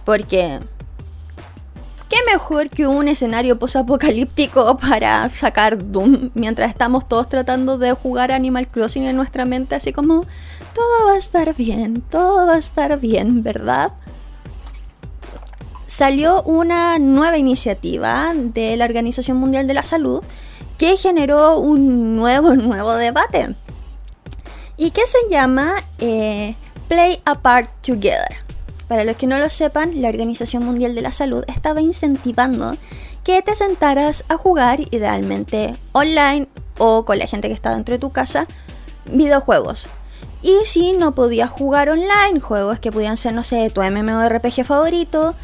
porque 0.03 0.59
qué 2.09 2.17
mejor 2.29 2.69
que 2.69 2.88
un 2.88 3.07
escenario 3.07 3.57
posapocalíptico 3.57 4.77
para 4.77 5.29
sacar 5.29 5.91
Doom 5.93 6.31
mientras 6.33 6.69
estamos 6.69 7.07
todos 7.07 7.29
tratando 7.29 7.77
de 7.77 7.93
jugar 7.93 8.33
Animal 8.33 8.67
Crossing 8.67 9.07
en 9.07 9.15
nuestra 9.15 9.45
mente, 9.45 9.75
así 9.75 9.93
como 9.93 10.25
todo 10.75 11.05
va 11.07 11.13
a 11.13 11.17
estar 11.17 11.55
bien, 11.55 12.01
todo 12.01 12.47
va 12.47 12.55
a 12.55 12.59
estar 12.59 13.00
bien, 13.00 13.43
¿verdad? 13.43 13.93
Salió 15.91 16.41
una 16.43 17.00
nueva 17.00 17.38
iniciativa 17.38 18.31
de 18.33 18.77
la 18.77 18.86
Organización 18.86 19.36
Mundial 19.36 19.67
de 19.67 19.74
la 19.74 19.83
Salud 19.83 20.24
que 20.77 20.95
generó 20.95 21.57
un 21.57 22.15
nuevo, 22.15 22.55
nuevo 22.55 22.93
debate 22.93 23.53
y 24.77 24.91
que 24.91 25.05
se 25.05 25.17
llama 25.29 25.74
eh, 26.00 26.55
Play 26.88 27.19
Apart 27.25 27.69
Together. 27.86 28.38
Para 28.88 29.03
los 29.03 29.17
que 29.17 29.27
no 29.27 29.38
lo 29.38 29.50
sepan, 29.50 30.01
la 30.01 30.07
Organización 30.07 30.63
Mundial 30.63 30.95
de 30.95 31.01
la 31.01 31.12
Salud 31.12 31.43
estaba 31.50 31.81
incentivando 31.81 32.77
que 33.25 33.41
te 33.41 33.53
sentaras 33.57 34.24
a 34.29 34.38
jugar, 34.38 34.79
idealmente 34.91 35.75
online 35.91 36.48
o 36.77 37.03
con 37.03 37.19
la 37.19 37.27
gente 37.27 37.50
que 37.50 37.53
está 37.53 37.74
dentro 37.74 37.95
de 37.95 38.00
tu 38.00 38.13
casa, 38.13 38.48
videojuegos. 39.07 39.89
Y 40.41 40.55
si 40.63 40.93
no 40.93 41.12
podías 41.12 41.50
jugar 41.50 41.89
online, 41.89 42.39
juegos 42.39 42.79
que 42.79 42.93
podían 42.93 43.17
ser, 43.17 43.33
no 43.33 43.43
sé, 43.43 43.69
tu 43.71 43.81
MMORPG 43.81 44.63
favorito, 44.63 45.36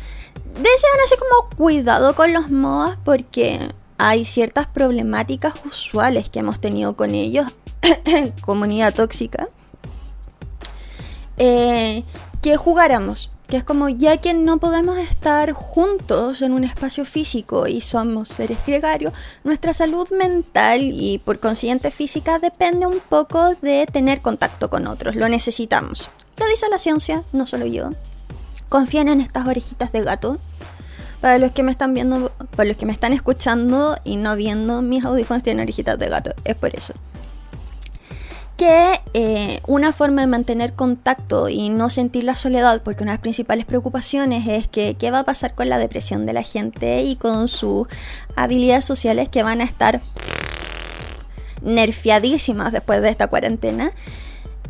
decían 0.57 0.99
así 1.03 1.15
como 1.17 1.49
cuidado 1.55 2.15
con 2.15 2.33
los 2.33 2.49
MOAs 2.49 2.97
porque 3.03 3.71
hay 3.97 4.25
ciertas 4.25 4.67
problemáticas 4.67 5.55
usuales 5.65 6.29
que 6.29 6.39
hemos 6.39 6.59
tenido 6.59 6.95
con 6.95 7.15
ellos, 7.15 7.47
comunidad 8.41 8.93
tóxica, 8.93 9.49
eh, 11.37 12.03
que 12.41 12.57
jugáramos. 12.57 13.29
Que 13.47 13.55
es 13.55 13.63
como 13.63 13.87
ya 13.87 14.17
que 14.17 14.33
no 14.33 14.57
podemos 14.57 14.97
estar 14.97 15.53
juntos 15.53 16.41
en 16.41 16.51
un 16.51 16.65
espacio 16.65 17.05
físico 17.05 17.65
y 17.65 17.79
somos 17.79 18.27
seres 18.27 18.57
gregarios, 18.67 19.13
nuestra 19.45 19.73
salud 19.73 20.09
mental 20.09 20.81
y 20.81 21.19
por 21.19 21.39
consiguiente 21.39 21.89
física 21.89 22.39
depende 22.39 22.85
un 22.85 22.99
poco 22.99 23.55
de 23.61 23.85
tener 23.85 24.19
contacto 24.19 24.69
con 24.69 24.85
otros. 24.85 25.15
Lo 25.15 25.29
necesitamos. 25.29 26.09
Lo 26.35 26.45
dice 26.47 26.67
la 26.69 26.77
ciencia, 26.77 27.23
no 27.31 27.47
solo 27.47 27.65
yo. 27.65 27.89
Confían 28.69 29.07
en 29.07 29.21
estas 29.21 29.47
orejitas 29.47 29.91
de 29.91 30.01
gato. 30.01 30.37
Para 31.21 31.39
los 31.39 31.51
que 31.51 31.63
me 31.63 31.71
están 31.71 31.93
viendo, 31.93 32.31
para 32.55 32.67
los 32.67 32.77
que 32.77 32.85
me 32.85 32.91
están 32.91 33.11
escuchando 33.11 33.97
y 34.03 34.17
no 34.17 34.35
viendo, 34.35 34.81
mis 34.81 35.03
audífonos 35.03 35.41
tienen 35.41 35.63
orejitas 35.63 35.97
de 35.97 36.09
gato. 36.09 36.31
Es 36.45 36.55
por 36.55 36.75
eso. 36.75 36.93
Que 38.55 38.99
eh, 39.13 39.61
una 39.67 39.93
forma 39.93 40.21
de 40.21 40.27
mantener 40.27 40.73
contacto 40.73 41.49
y 41.49 41.69
no 41.69 41.89
sentir 41.89 42.23
la 42.23 42.35
soledad, 42.35 42.81
porque 42.83 43.03
una 43.03 43.13
de 43.13 43.17
las 43.17 43.21
principales 43.21 43.65
preocupaciones 43.65 44.47
es 44.47 44.67
que 44.67 44.95
qué 44.95 45.11
va 45.11 45.19
a 45.19 45.23
pasar 45.23 45.55
con 45.55 45.69
la 45.69 45.79
depresión 45.79 46.25
de 46.25 46.33
la 46.33 46.43
gente 46.43 47.01
y 47.01 47.15
con 47.15 47.47
sus 47.47 47.87
habilidades 48.35 48.85
sociales 48.85 49.29
que 49.29 49.43
van 49.43 49.61
a 49.61 49.63
estar 49.63 50.01
nerfiadísimas 51.63 52.71
después 52.71 53.01
de 53.01 53.09
esta 53.09 53.27
cuarentena 53.27 53.91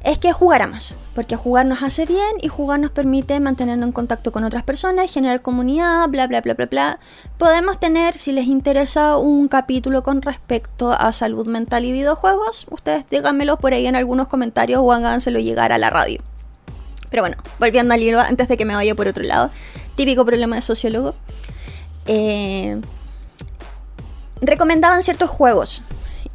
es 0.03 0.17
que 0.17 0.31
jugáramos, 0.31 0.93
porque 1.15 1.35
jugar 1.35 1.65
nos 1.65 1.83
hace 1.83 2.05
bien 2.05 2.35
y 2.41 2.47
jugar 2.47 2.79
nos 2.79 2.91
permite 2.91 3.39
mantenernos 3.39 3.87
en 3.87 3.91
contacto 3.91 4.31
con 4.31 4.43
otras 4.43 4.63
personas, 4.63 5.11
generar 5.11 5.41
comunidad, 5.41 6.07
bla, 6.09 6.27
bla, 6.27 6.41
bla, 6.41 6.53
bla, 6.53 6.65
bla. 6.65 6.99
Podemos 7.37 7.79
tener, 7.79 8.17
si 8.17 8.31
les 8.31 8.45
interesa, 8.45 9.17
un 9.17 9.47
capítulo 9.47 10.03
con 10.03 10.21
respecto 10.21 10.91
a 10.91 11.11
salud 11.11 11.47
mental 11.47 11.85
y 11.85 11.91
videojuegos. 11.91 12.67
Ustedes 12.69 13.09
díganmelo 13.09 13.57
por 13.57 13.73
ahí 13.73 13.87
en 13.87 13.95
algunos 13.95 14.27
comentarios 14.27 14.81
o 14.83 14.91
háganselo 14.91 15.39
llegar 15.39 15.71
a 15.73 15.77
la 15.77 15.89
radio. 15.89 16.21
Pero 17.09 17.23
bueno, 17.23 17.37
volviendo 17.59 17.93
al 17.93 17.99
libro, 17.99 18.19
antes 18.19 18.47
de 18.47 18.57
que 18.57 18.65
me 18.65 18.75
vaya 18.75 18.95
por 18.95 19.07
otro 19.07 19.23
lado, 19.23 19.49
típico 19.95 20.25
problema 20.25 20.55
de 20.57 20.61
sociólogo. 20.61 21.15
Eh, 22.05 22.79
recomendaban 24.41 25.03
ciertos 25.03 25.29
juegos 25.29 25.83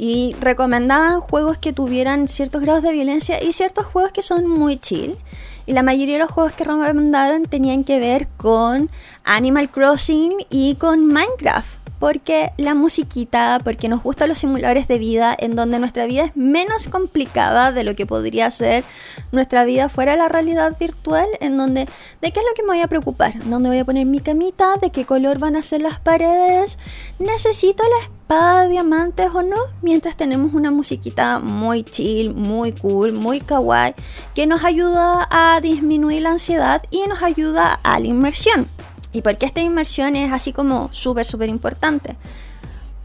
y 0.03 0.35
recomendaban 0.41 1.21
juegos 1.21 1.59
que 1.59 1.73
tuvieran 1.73 2.27
ciertos 2.27 2.61
grados 2.61 2.83
de 2.83 2.91
violencia 2.91 3.41
y 3.41 3.53
ciertos 3.53 3.87
juegos 3.87 4.11
que 4.11 4.25
son 4.25 4.49
muy 4.49 4.77
chill. 4.77 5.17
Y 5.65 5.75
la 5.75 5.85
mayoría 5.85 6.15
de 6.15 6.19
los 6.19 6.31
juegos 6.33 6.51
que 6.51 6.65
recomendaron 6.65 7.45
tenían 7.45 7.85
que 7.85 8.01
ver 8.01 8.27
con 8.37 8.91
Animal 9.23 9.71
Crossing 9.71 10.45
y 10.51 10.75
con 10.75 11.07
Minecraft 11.07 11.83
porque 12.01 12.51
la 12.57 12.75
musiquita, 12.75 13.61
porque 13.63 13.89
nos 13.89 14.03
gustan 14.03 14.29
los 14.29 14.41
simuladores 14.41 14.89
de 14.89 14.99
vida 14.99 15.37
en 15.39 15.55
donde 15.55 15.79
nuestra 15.79 16.05
vida 16.07 16.25
es 16.25 16.37
menos 16.37 16.89
complicada 16.89 17.71
de 17.71 17.85
lo 17.85 17.95
que 17.95 18.07
podría 18.07 18.51
ser 18.51 18.83
nuestra 19.31 19.65
vida 19.65 19.89
fuera 19.89 20.11
de 20.11 20.19
la 20.19 20.29
realidad 20.29 20.77
virtual, 20.81 21.29
en 21.39 21.57
donde 21.57 21.85
de 22.21 22.33
qué 22.33 22.41
es 22.41 22.45
lo 22.45 22.55
que 22.57 22.63
me 22.65 22.71
voy 22.71 22.81
a 22.81 22.89
preocupar, 22.89 23.33
dónde 23.45 23.69
voy 23.69 23.79
a 23.79 23.85
poner 23.85 24.07
mi 24.07 24.19
camita, 24.19 24.79
de 24.83 24.91
qué 24.91 25.05
color 25.05 25.39
van 25.39 25.55
a 25.55 25.63
ser 25.63 25.81
las 25.81 26.01
paredes, 26.01 26.77
necesito 27.21 27.85
la 27.85 28.11
espada 28.33 28.67
diamantes 28.67 29.31
o 29.35 29.43
no, 29.43 29.57
mientras 29.83 30.17
tenemos 30.17 30.55
una 30.55 30.71
musiquita 30.71 31.39
muy 31.39 31.83
chill, 31.83 32.33
muy 32.33 32.73
cool, 32.73 33.13
muy 33.13 33.41
kawaii, 33.41 33.95
que 34.35 34.47
nos 34.47 34.65
ayuda 34.65 35.29
a 35.31 35.61
disminuir 35.61 36.23
la 36.23 36.31
ansiedad 36.31 36.83
y 36.91 37.07
nos 37.09 37.23
ayuda 37.23 37.79
a 37.83 38.01
la 38.01 38.07
inmersión. 38.07 38.67
¿Y 39.13 39.21
por 39.21 39.37
qué 39.37 39.45
esta 39.45 39.61
inmersión 39.61 40.17
es 40.17 40.33
así 40.33 40.55
como 40.55 40.89
súper, 40.93 41.27
súper 41.27 41.51
importante? 41.51 42.17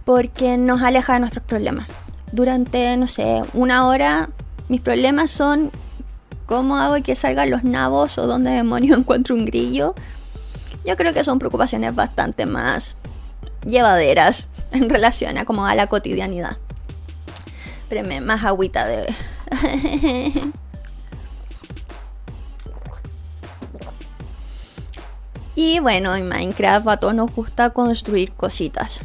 Porque 0.05 0.57
nos 0.57 0.81
aleja 0.81 1.13
de 1.13 1.19
nuestros 1.19 1.43
problemas. 1.43 1.89
Durante, 2.31 2.95
no 2.95 3.07
sé, 3.07 3.41
una 3.53 3.85
hora, 3.85 4.29
mis 4.69 4.79
problemas 4.79 5.29
son 5.29 5.71
cómo 6.45 6.77
hago 6.77 7.03
que 7.03 7.17
salgan 7.17 7.49
los 7.49 7.65
nabos 7.65 8.17
o 8.17 8.27
dónde 8.27 8.51
demonios 8.51 8.97
encuentro 8.99 9.35
un 9.35 9.43
grillo. 9.43 9.93
Yo 10.85 10.95
creo 10.95 11.13
que 11.13 11.25
son 11.25 11.37
preocupaciones 11.37 11.93
bastante 11.93 12.45
más 12.45 12.95
llevaderas 13.65 14.47
en 14.71 14.89
relación 14.89 15.37
a 15.37 15.45
como 15.45 15.65
a 15.65 15.75
la 15.75 15.87
cotidianidad. 15.87 16.57
Espérenme, 17.77 18.21
más 18.21 18.43
agüita 18.43 18.85
de... 18.85 19.13
Y 25.57 25.79
bueno, 25.79 26.15
en 26.15 26.29
Minecraft 26.29 26.87
a 26.87 26.97
todos 26.97 27.15
nos 27.15 27.33
gusta 27.33 27.71
construir 27.71 28.31
cositas. 28.33 28.99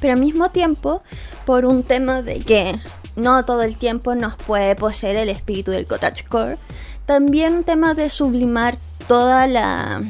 Pero 0.00 0.14
al 0.14 0.18
mismo 0.18 0.48
tiempo, 0.48 1.02
por 1.44 1.66
un 1.66 1.82
tema 1.82 2.22
de 2.22 2.38
que 2.38 2.74
no 3.14 3.44
todo 3.44 3.62
el 3.62 3.76
tiempo 3.76 4.14
nos 4.14 4.36
puede 4.36 4.74
poseer 4.74 5.16
el 5.16 5.28
espíritu 5.28 5.72
del 5.72 5.86
cottagecore, 5.86 6.56
también 7.04 7.56
un 7.56 7.64
tema 7.64 7.92
de 7.92 8.08
sublimar 8.08 8.78
toda 9.06 9.46
la 9.46 10.02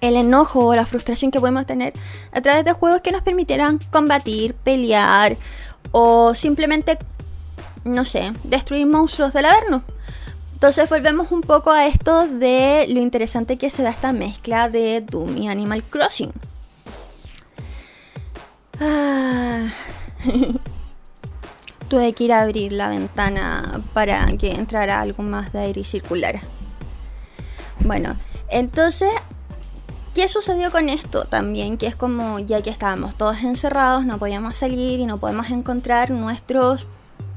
el 0.00 0.16
enojo 0.16 0.66
o 0.66 0.74
la 0.74 0.86
frustración 0.86 1.30
que 1.30 1.40
podemos 1.40 1.66
tener 1.66 1.92
a 2.32 2.40
través 2.40 2.64
de 2.64 2.72
juegos 2.72 3.00
que 3.00 3.12
nos 3.12 3.22
permitieran 3.22 3.78
combatir, 3.90 4.54
pelear 4.54 5.36
o 5.92 6.34
simplemente, 6.34 6.98
no 7.84 8.04
sé, 8.04 8.32
destruir 8.44 8.86
monstruos 8.86 9.32
del 9.32 9.46
Averno. 9.46 9.82
Entonces 10.54 10.90
volvemos 10.90 11.30
un 11.30 11.42
poco 11.42 11.70
a 11.70 11.86
esto 11.86 12.26
de 12.26 12.86
lo 12.88 13.00
interesante 13.00 13.58
que 13.58 13.70
se 13.70 13.82
da 13.82 13.90
esta 13.90 14.12
mezcla 14.12 14.68
de 14.68 15.00
Doom 15.00 15.36
y 15.36 15.48
Animal 15.48 15.84
Crossing. 15.84 16.32
Ah. 18.80 19.68
Tuve 21.88 22.12
que 22.12 22.24
ir 22.24 22.32
a 22.32 22.42
abrir 22.42 22.72
la 22.72 22.88
ventana 22.88 23.80
para 23.94 24.26
que 24.36 24.50
entrara 24.50 25.00
algo 25.00 25.22
más 25.22 25.52
de 25.52 25.60
aire 25.60 25.80
y 25.80 25.84
circulara. 25.84 26.42
Bueno, 27.80 28.16
entonces, 28.50 29.10
¿qué 30.18 30.26
sucedió 30.26 30.72
con 30.72 30.88
esto 30.88 31.26
también? 31.26 31.78
Que 31.78 31.86
es 31.86 31.94
como 31.94 32.40
ya 32.40 32.60
que 32.60 32.70
estábamos 32.70 33.14
todos 33.14 33.44
encerrados, 33.44 34.04
no 34.04 34.18
podíamos 34.18 34.56
salir 34.56 34.98
y 34.98 35.06
no 35.06 35.18
podemos 35.18 35.48
encontrar 35.50 36.10
nuestros 36.10 36.88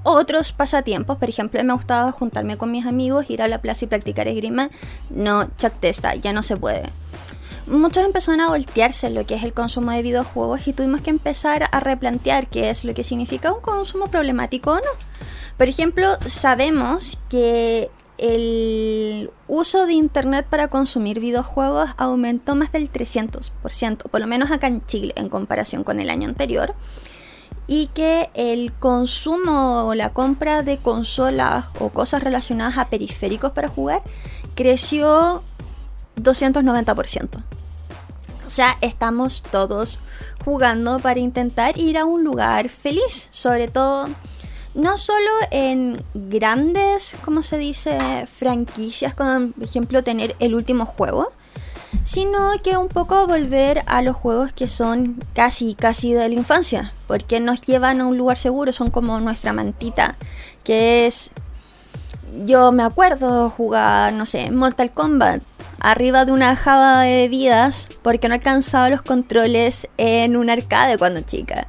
otros 0.01 0.51
pasatiempos, 0.51 1.19
por 1.19 1.29
ejemplo, 1.29 1.63
me 1.63 1.73
gustaba 1.73 2.11
juntarme 2.11 2.57
con 2.57 2.71
mis 2.71 2.87
amigos, 2.87 3.29
ir 3.29 3.43
a 3.43 3.47
la 3.47 3.61
plaza 3.61 3.85
y 3.85 3.87
practicar 3.87 4.27
esgrima. 4.27 4.71
No, 5.11 5.47
testa, 5.79 6.15
ya 6.15 6.33
no 6.33 6.41
se 6.41 6.57
puede. 6.57 6.89
Muchos 7.67 8.03
empezaron 8.03 8.41
a 8.41 8.47
voltearse 8.47 9.11
lo 9.11 9.27
que 9.27 9.35
es 9.35 9.43
el 9.43 9.53
consumo 9.53 9.91
de 9.91 10.01
videojuegos 10.01 10.67
y 10.67 10.73
tuvimos 10.73 11.01
que 11.01 11.11
empezar 11.11 11.69
a 11.71 11.79
replantear 11.81 12.47
qué 12.47 12.71
es 12.71 12.83
lo 12.83 12.95
que 12.95 13.03
significa 13.03 13.53
un 13.53 13.61
consumo 13.61 14.07
problemático 14.07 14.71
o 14.71 14.77
no. 14.77 14.91
Por 15.55 15.69
ejemplo, 15.69 16.17
sabemos 16.25 17.19
que 17.29 17.91
el 18.21 19.31
uso 19.47 19.87
de 19.87 19.93
Internet 19.93 20.45
para 20.47 20.67
consumir 20.67 21.19
videojuegos 21.19 21.89
aumentó 21.97 22.55
más 22.55 22.71
del 22.71 22.91
300%, 22.91 24.03
por 24.09 24.21
lo 24.21 24.27
menos 24.27 24.51
acá 24.51 24.67
en 24.67 24.85
Chile, 24.85 25.13
en 25.17 25.27
comparación 25.27 25.83
con 25.83 25.99
el 25.99 26.09
año 26.09 26.29
anterior. 26.29 26.75
Y 27.67 27.87
que 27.87 28.29
el 28.33 28.73
consumo 28.73 29.85
o 29.87 29.95
la 29.95 30.13
compra 30.13 30.61
de 30.61 30.77
consolas 30.77 31.65
o 31.79 31.89
cosas 31.89 32.23
relacionadas 32.23 32.77
a 32.77 32.89
periféricos 32.89 33.51
para 33.53 33.67
jugar 33.67 34.03
creció 34.55 35.41
290%. 36.17 37.43
O 38.45 38.49
sea, 38.49 38.77
estamos 38.81 39.41
todos 39.41 39.99
jugando 40.43 40.99
para 40.99 41.19
intentar 41.19 41.77
ir 41.77 41.97
a 41.97 42.05
un 42.05 42.23
lugar 42.23 42.69
feliz, 42.69 43.29
sobre 43.31 43.67
todo 43.67 44.09
no 44.75 44.97
solo 44.97 45.29
en 45.51 46.01
grandes, 46.13 47.15
como 47.23 47.43
se 47.43 47.57
dice, 47.57 48.25
franquicias, 48.27 49.13
como 49.13 49.51
por 49.51 49.63
ejemplo 49.63 50.03
tener 50.03 50.35
el 50.39 50.55
último 50.55 50.85
juego, 50.85 51.31
sino 52.03 52.51
que 52.63 52.77
un 52.77 52.87
poco 52.87 53.27
volver 53.27 53.83
a 53.85 54.01
los 54.01 54.15
juegos 54.15 54.53
que 54.53 54.67
son 54.67 55.19
casi, 55.33 55.75
casi 55.75 56.13
de 56.13 56.29
la 56.29 56.35
infancia, 56.35 56.91
porque 57.07 57.39
nos 57.39 57.61
llevan 57.61 58.01
a 58.01 58.07
un 58.07 58.17
lugar 58.17 58.37
seguro, 58.37 58.71
son 58.71 58.89
como 58.89 59.19
nuestra 59.19 59.53
mantita, 59.53 60.15
que 60.63 61.07
es... 61.07 61.31
Yo 62.45 62.71
me 62.71 62.83
acuerdo 62.83 63.49
jugar, 63.49 64.13
no 64.13 64.25
sé, 64.25 64.51
Mortal 64.51 64.93
Kombat 64.93 65.41
arriba 65.81 66.25
de 66.25 66.31
una 66.31 66.55
java 66.55 67.01
de 67.01 67.27
vidas 67.27 67.87
porque 68.03 68.29
no 68.29 68.35
alcanzaba 68.35 68.89
los 68.89 69.01
controles 69.01 69.89
en 69.97 70.37
un 70.37 70.49
arcade 70.49 70.97
cuando 70.97 71.21
chica. 71.21 71.67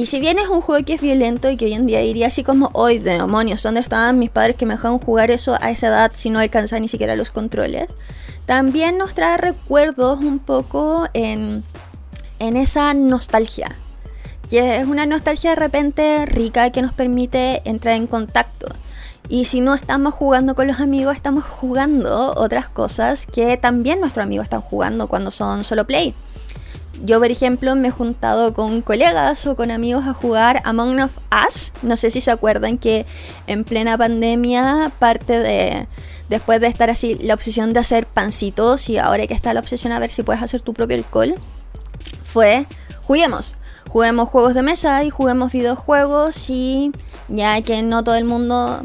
Y 0.00 0.06
si 0.06 0.18
bien 0.18 0.38
es 0.38 0.48
un 0.48 0.62
juego 0.62 0.82
que 0.82 0.94
es 0.94 1.02
violento 1.02 1.50
y 1.50 1.58
que 1.58 1.66
hoy 1.66 1.74
en 1.74 1.84
día 1.84 1.98
diría 1.98 2.28
así 2.28 2.42
como, 2.42 2.70
hoy 2.72 2.98
demonios, 2.98 3.62
¿dónde 3.62 3.82
estaban 3.82 4.18
mis 4.18 4.30
padres 4.30 4.56
que 4.56 4.64
me 4.64 4.72
dejaron 4.72 4.98
jugar 4.98 5.30
eso 5.30 5.58
a 5.60 5.70
esa 5.70 5.88
edad 5.88 6.10
si 6.14 6.30
no 6.30 6.38
alcanzaba 6.38 6.80
ni 6.80 6.88
siquiera 6.88 7.16
los 7.16 7.30
controles? 7.30 7.86
También 8.46 8.96
nos 8.96 9.12
trae 9.12 9.36
recuerdos 9.36 10.20
un 10.20 10.38
poco 10.38 11.06
en, 11.12 11.62
en 12.38 12.56
esa 12.56 12.94
nostalgia. 12.94 13.76
Que 14.48 14.78
es 14.78 14.86
una 14.86 15.04
nostalgia 15.04 15.50
de 15.50 15.56
repente 15.56 16.24
rica 16.24 16.70
que 16.70 16.80
nos 16.80 16.94
permite 16.94 17.60
entrar 17.66 17.94
en 17.94 18.06
contacto. 18.06 18.68
Y 19.28 19.44
si 19.44 19.60
no 19.60 19.74
estamos 19.74 20.14
jugando 20.14 20.54
con 20.54 20.66
los 20.66 20.80
amigos, 20.80 21.14
estamos 21.14 21.44
jugando 21.44 22.32
otras 22.38 22.70
cosas 22.70 23.26
que 23.26 23.58
también 23.58 24.00
nuestros 24.00 24.24
amigos 24.24 24.44
están 24.44 24.62
jugando 24.62 25.08
cuando 25.08 25.30
son 25.30 25.62
solo 25.62 25.86
play. 25.86 26.14
Yo, 27.02 27.18
por 27.18 27.30
ejemplo, 27.30 27.74
me 27.76 27.88
he 27.88 27.90
juntado 27.90 28.52
con 28.52 28.82
colegas 28.82 29.46
o 29.46 29.56
con 29.56 29.70
amigos 29.70 30.06
a 30.06 30.12
jugar 30.12 30.60
Among 30.64 31.10
Us. 31.46 31.72
No 31.82 31.96
sé 31.96 32.10
si 32.10 32.20
se 32.20 32.30
acuerdan 32.30 32.76
que 32.76 33.06
en 33.46 33.64
plena 33.64 33.96
pandemia, 33.96 34.92
parte 34.98 35.38
de. 35.38 35.86
Después 36.28 36.60
de 36.60 36.68
estar 36.68 36.90
así, 36.90 37.14
la 37.14 37.34
obsesión 37.34 37.72
de 37.72 37.80
hacer 37.80 38.06
pancitos 38.06 38.88
y 38.88 38.98
ahora 38.98 39.26
que 39.26 39.34
está 39.34 39.52
la 39.52 39.60
obsesión 39.60 39.92
a 39.92 39.98
ver 39.98 40.10
si 40.10 40.22
puedes 40.22 40.40
hacer 40.42 40.62
tu 40.62 40.74
propio 40.74 40.96
alcohol, 40.96 41.34
fue 42.22 42.66
juguemos. 43.02 43.56
Juguemos 43.88 44.28
juegos 44.28 44.54
de 44.54 44.62
mesa 44.62 45.02
y 45.02 45.10
juguemos 45.10 45.50
videojuegos 45.50 46.48
y 46.48 46.92
ya 47.28 47.60
que 47.62 47.82
no 47.82 48.04
todo 48.04 48.14
el 48.14 48.24
mundo 48.24 48.80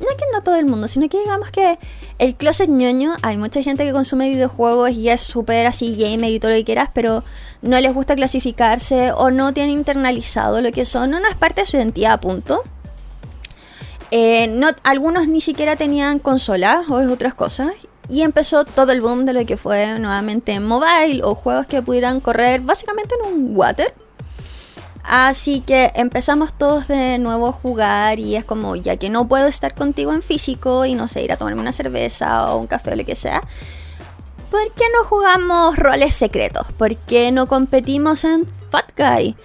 no 0.00 0.10
es 0.10 0.16
que 0.16 0.24
no 0.32 0.42
todo 0.42 0.56
el 0.56 0.66
mundo, 0.66 0.88
sino 0.88 1.08
que 1.08 1.18
digamos 1.18 1.50
que 1.50 1.78
el 2.18 2.34
closet 2.34 2.68
ñoño, 2.68 3.14
hay 3.22 3.36
mucha 3.36 3.62
gente 3.62 3.84
que 3.84 3.92
consume 3.92 4.28
videojuegos 4.28 4.90
y 4.90 5.08
es 5.08 5.20
súper 5.20 5.66
así 5.66 5.96
gamer 5.96 6.30
y 6.30 6.40
todo 6.40 6.50
lo 6.50 6.56
que 6.58 6.64
quieras, 6.64 6.90
pero 6.92 7.24
no 7.62 7.80
les 7.80 7.94
gusta 7.94 8.14
clasificarse 8.14 9.12
o 9.12 9.30
no 9.30 9.52
tienen 9.52 9.76
internalizado 9.76 10.60
lo 10.60 10.72
que 10.72 10.84
son, 10.84 11.10
no, 11.10 11.18
es 11.28 11.34
parte 11.36 11.62
de 11.62 11.66
su 11.66 11.76
identidad, 11.76 12.20
punto. 12.20 12.62
Eh, 14.10 14.46
no, 14.48 14.68
algunos 14.82 15.26
ni 15.28 15.40
siquiera 15.40 15.76
tenían 15.76 16.18
consola 16.18 16.84
o 16.88 16.94
otras 16.94 17.34
cosas. 17.34 17.72
Y 18.08 18.22
empezó 18.22 18.64
todo 18.64 18.92
el 18.92 19.00
boom 19.00 19.24
de 19.24 19.32
lo 19.32 19.44
que 19.44 19.56
fue 19.56 19.98
nuevamente 19.98 20.60
mobile 20.60 21.22
o 21.24 21.34
juegos 21.34 21.66
que 21.66 21.82
pudieran 21.82 22.20
correr 22.20 22.60
básicamente 22.60 23.16
en 23.20 23.32
un 23.32 23.56
water 23.56 23.92
Así 25.08 25.60
que 25.60 25.92
empezamos 25.94 26.52
todos 26.52 26.88
de 26.88 27.18
nuevo 27.18 27.46
a 27.46 27.52
jugar 27.52 28.18
y 28.18 28.34
es 28.34 28.44
como, 28.44 28.74
ya 28.74 28.96
que 28.96 29.08
no 29.08 29.28
puedo 29.28 29.46
estar 29.46 29.72
contigo 29.72 30.12
en 30.12 30.20
físico 30.20 30.84
y 30.84 30.94
no 30.94 31.06
sé, 31.06 31.22
ir 31.22 31.30
a 31.30 31.36
tomarme 31.36 31.60
una 31.60 31.72
cerveza 31.72 32.52
o 32.52 32.58
un 32.58 32.66
café 32.66 32.92
o 32.92 32.96
lo 32.96 33.04
que 33.04 33.14
sea, 33.14 33.40
¿por 34.50 34.72
qué 34.72 34.84
no 34.92 35.04
jugamos 35.04 35.76
roles 35.76 36.16
secretos? 36.16 36.66
¿Por 36.72 36.96
qué 36.96 37.30
no 37.30 37.46
competimos 37.46 38.24
en 38.24 38.48
Fat 38.70 38.90
Guy? 38.96 39.36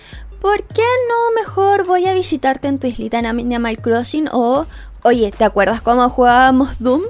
¿Por 0.42 0.64
qué 0.64 0.82
no 1.08 1.40
mejor 1.40 1.86
voy 1.86 2.08
a 2.08 2.16
visitarte 2.16 2.68
en 2.68 2.80
tu 2.80 2.88
islita 2.88 3.20
en 3.20 3.28
Animal 3.28 3.78
Crossing? 3.78 4.30
O, 4.32 4.66
oye, 5.04 5.30
¿te 5.30 5.44
acuerdas 5.44 5.84
cómo 5.84 6.10
jugábamos 6.10 6.80
Doom? 6.80 7.04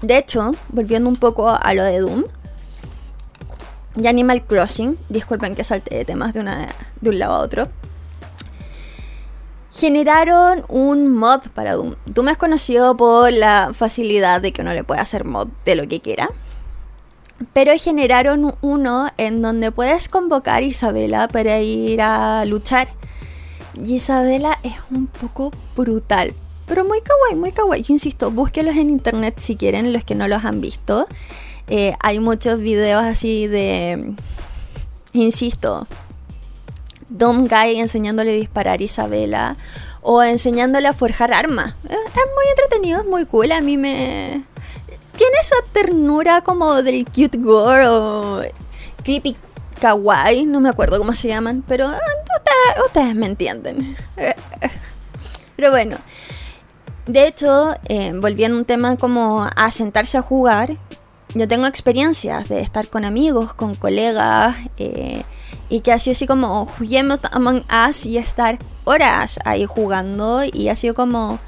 De 0.00 0.16
hecho, 0.16 0.52
volviendo 0.68 1.08
un 1.08 1.16
poco 1.16 1.48
a 1.50 1.74
lo 1.74 1.82
de 1.82 1.98
Doom, 1.98 2.22
y 3.96 4.06
Animal 4.06 4.44
Crossing, 4.44 4.96
disculpen 5.08 5.54
que 5.54 5.64
salte 5.64 5.94
de 5.94 6.04
temas 6.04 6.34
de, 6.34 6.40
una, 6.40 6.68
de 7.00 7.10
un 7.10 7.18
lado 7.18 7.34
a 7.34 7.38
otro, 7.40 7.68
generaron 9.72 10.64
un 10.68 11.08
mod 11.08 11.40
para 11.54 11.74
Doom. 11.74 11.96
Doom 12.06 12.28
es 12.28 12.36
conocido 12.36 12.96
por 12.96 13.32
la 13.32 13.72
facilidad 13.74 14.40
de 14.40 14.52
que 14.52 14.62
uno 14.62 14.72
le 14.72 14.84
puede 14.84 15.00
hacer 15.00 15.24
mod 15.24 15.48
de 15.64 15.74
lo 15.76 15.88
que 15.88 16.00
quiera. 16.00 16.30
Pero 17.52 17.72
generaron 17.76 18.54
uno 18.62 19.10
en 19.16 19.42
donde 19.42 19.72
puedes 19.72 20.08
convocar 20.08 20.58
a 20.58 20.62
Isabela 20.62 21.28
para 21.28 21.60
ir 21.60 22.00
a 22.00 22.44
luchar. 22.44 22.88
Y 23.74 23.96
Isabela 23.96 24.58
es 24.62 24.74
un 24.90 25.08
poco 25.08 25.50
brutal. 25.76 26.32
Pero 26.66 26.84
muy 26.84 27.00
kawaii, 27.00 27.36
muy 27.36 27.52
kawaii. 27.52 27.82
Yo 27.82 27.92
insisto, 27.92 28.30
búsquelos 28.30 28.76
en 28.76 28.88
internet 28.88 29.34
si 29.38 29.56
quieren, 29.56 29.92
los 29.92 30.04
que 30.04 30.14
no 30.14 30.28
los 30.28 30.44
han 30.44 30.60
visto. 30.60 31.08
Eh, 31.68 31.94
hay 32.00 32.20
muchos 32.20 32.60
videos 32.60 33.02
así 33.02 33.46
de, 33.46 34.14
insisto, 35.12 35.86
Dom 37.08 37.46
Guy 37.46 37.78
enseñándole 37.78 38.32
a 38.32 38.34
disparar 38.34 38.80
a 38.80 38.82
Isabela 38.82 39.56
o 40.02 40.22
enseñándole 40.22 40.88
a 40.88 40.92
forjar 40.92 41.32
armas. 41.32 41.74
Eh, 41.88 41.92
es 41.92 42.14
muy 42.14 42.44
entretenido, 42.50 43.00
es 43.00 43.06
muy 43.06 43.24
cool. 43.26 43.52
A 43.52 43.60
mí 43.60 43.76
me. 43.76 44.44
Tiene 45.16 45.36
esa 45.40 45.56
ternura 45.72 46.42
como 46.42 46.82
del 46.82 47.04
cute 47.04 47.38
gore 47.38 47.86
o 47.86 48.42
creepy 49.04 49.36
kawaii, 49.80 50.44
no 50.44 50.60
me 50.60 50.68
acuerdo 50.68 50.98
cómo 50.98 51.14
se 51.14 51.28
llaman, 51.28 51.62
pero 51.66 51.86
ah, 51.86 51.98
ustedes, 52.84 53.14
me 53.14 53.26
entienden. 53.26 53.96
Pero 55.56 55.70
bueno, 55.70 55.98
de 57.06 57.28
hecho, 57.28 57.74
eh, 57.88 58.12
volviendo 58.12 58.56
a 58.56 58.60
un 58.60 58.64
tema 58.64 58.96
como 58.96 59.48
a 59.54 59.70
sentarse 59.70 60.18
a 60.18 60.22
jugar, 60.22 60.76
yo 61.34 61.48
tengo 61.48 61.66
experiencias 61.66 62.48
de 62.48 62.60
estar 62.60 62.88
con 62.88 63.04
amigos, 63.04 63.54
con 63.54 63.74
colegas, 63.74 64.56
eh, 64.78 65.24
y 65.68 65.80
que 65.80 65.92
ha 65.92 65.98
sido 65.98 66.12
así 66.12 66.26
como 66.26 66.66
juguemos 66.66 67.20
Among 67.32 67.64
Us 67.88 68.06
y 68.06 68.18
estar 68.18 68.58
horas 68.84 69.40
ahí 69.44 69.66
jugando, 69.66 70.42
y 70.44 70.68
ha 70.68 70.76
sido 70.76 70.94
como 70.94 71.38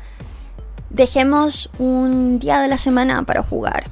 dejemos 0.91 1.71
un 1.79 2.39
día 2.39 2.61
de 2.61 2.69
la 2.69 2.79
semana 2.79 3.23
para 3.23 3.43
jugar. 3.43 3.85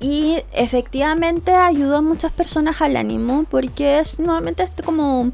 Y 0.00 0.42
efectivamente 0.52 1.54
ayudó 1.54 1.98
a 1.98 2.02
muchas 2.02 2.32
personas 2.32 2.80
al 2.80 2.96
ánimo 2.96 3.44
porque 3.50 3.98
es 3.98 4.18
nuevamente 4.18 4.62
este 4.62 4.82
como 4.82 5.30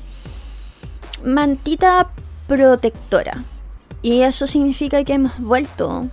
mantita 1.24 2.10
protectora. 2.48 3.44
Y 4.02 4.22
eso 4.22 4.48
significa 4.48 5.04
que 5.04 5.14
hemos 5.14 5.38
vuelto 5.38 6.08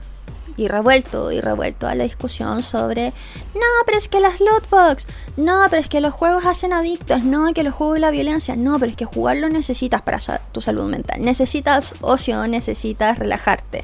y 0.58 0.68
revuelto 0.68 1.32
y 1.32 1.42
revuelto 1.42 1.88
a 1.88 1.96
la 1.96 2.04
discusión 2.04 2.64
sobre 2.64 3.10
no, 3.54 3.86
pero 3.86 3.98
es 3.98 4.08
que 4.08 4.20
las 4.20 4.40
lootbox, 4.40 5.08
no, 5.38 5.66
pero 5.70 5.82
es 5.82 5.88
que 5.88 6.02
los 6.02 6.14
juegos 6.14 6.46
hacen 6.46 6.74
adictos, 6.74 7.24
no, 7.24 7.54
que 7.54 7.64
los 7.64 7.74
juegos 7.74 7.98
y 7.98 8.02
la 8.02 8.12
violencia, 8.12 8.56
no, 8.56 8.80
pero 8.80 8.92
es 8.92 8.98
que 8.98 9.06
jugarlo 9.06 9.50
necesitas 9.50 10.02
para 10.02 10.20
tu 10.52 10.62
salud 10.62 10.90
mental, 10.90 11.22
necesitas 11.22 11.94
ocio, 12.02 12.48
necesitas 12.48 13.20
relajarte. 13.20 13.84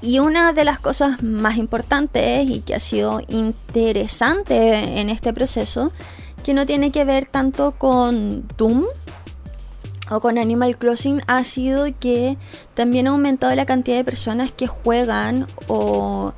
Y 0.00 0.20
una 0.20 0.52
de 0.52 0.64
las 0.64 0.78
cosas 0.78 1.22
más 1.22 1.56
importantes 1.56 2.48
y 2.48 2.60
que 2.60 2.74
ha 2.74 2.80
sido 2.80 3.20
interesante 3.28 5.00
en 5.00 5.10
este 5.10 5.32
proceso, 5.32 5.90
que 6.44 6.54
no 6.54 6.66
tiene 6.66 6.92
que 6.92 7.04
ver 7.04 7.26
tanto 7.26 7.72
con 7.72 8.46
Doom, 8.56 8.84
o 10.10 10.20
con 10.20 10.38
Animal 10.38 10.76
Crossing 10.76 11.22
ha 11.26 11.44
sido 11.44 11.86
que 11.98 12.36
también 12.74 13.06
ha 13.06 13.10
aumentado 13.10 13.54
la 13.54 13.66
cantidad 13.66 13.96
de 13.96 14.04
personas 14.04 14.52
que 14.52 14.66
juegan 14.66 15.46
o 15.66 16.32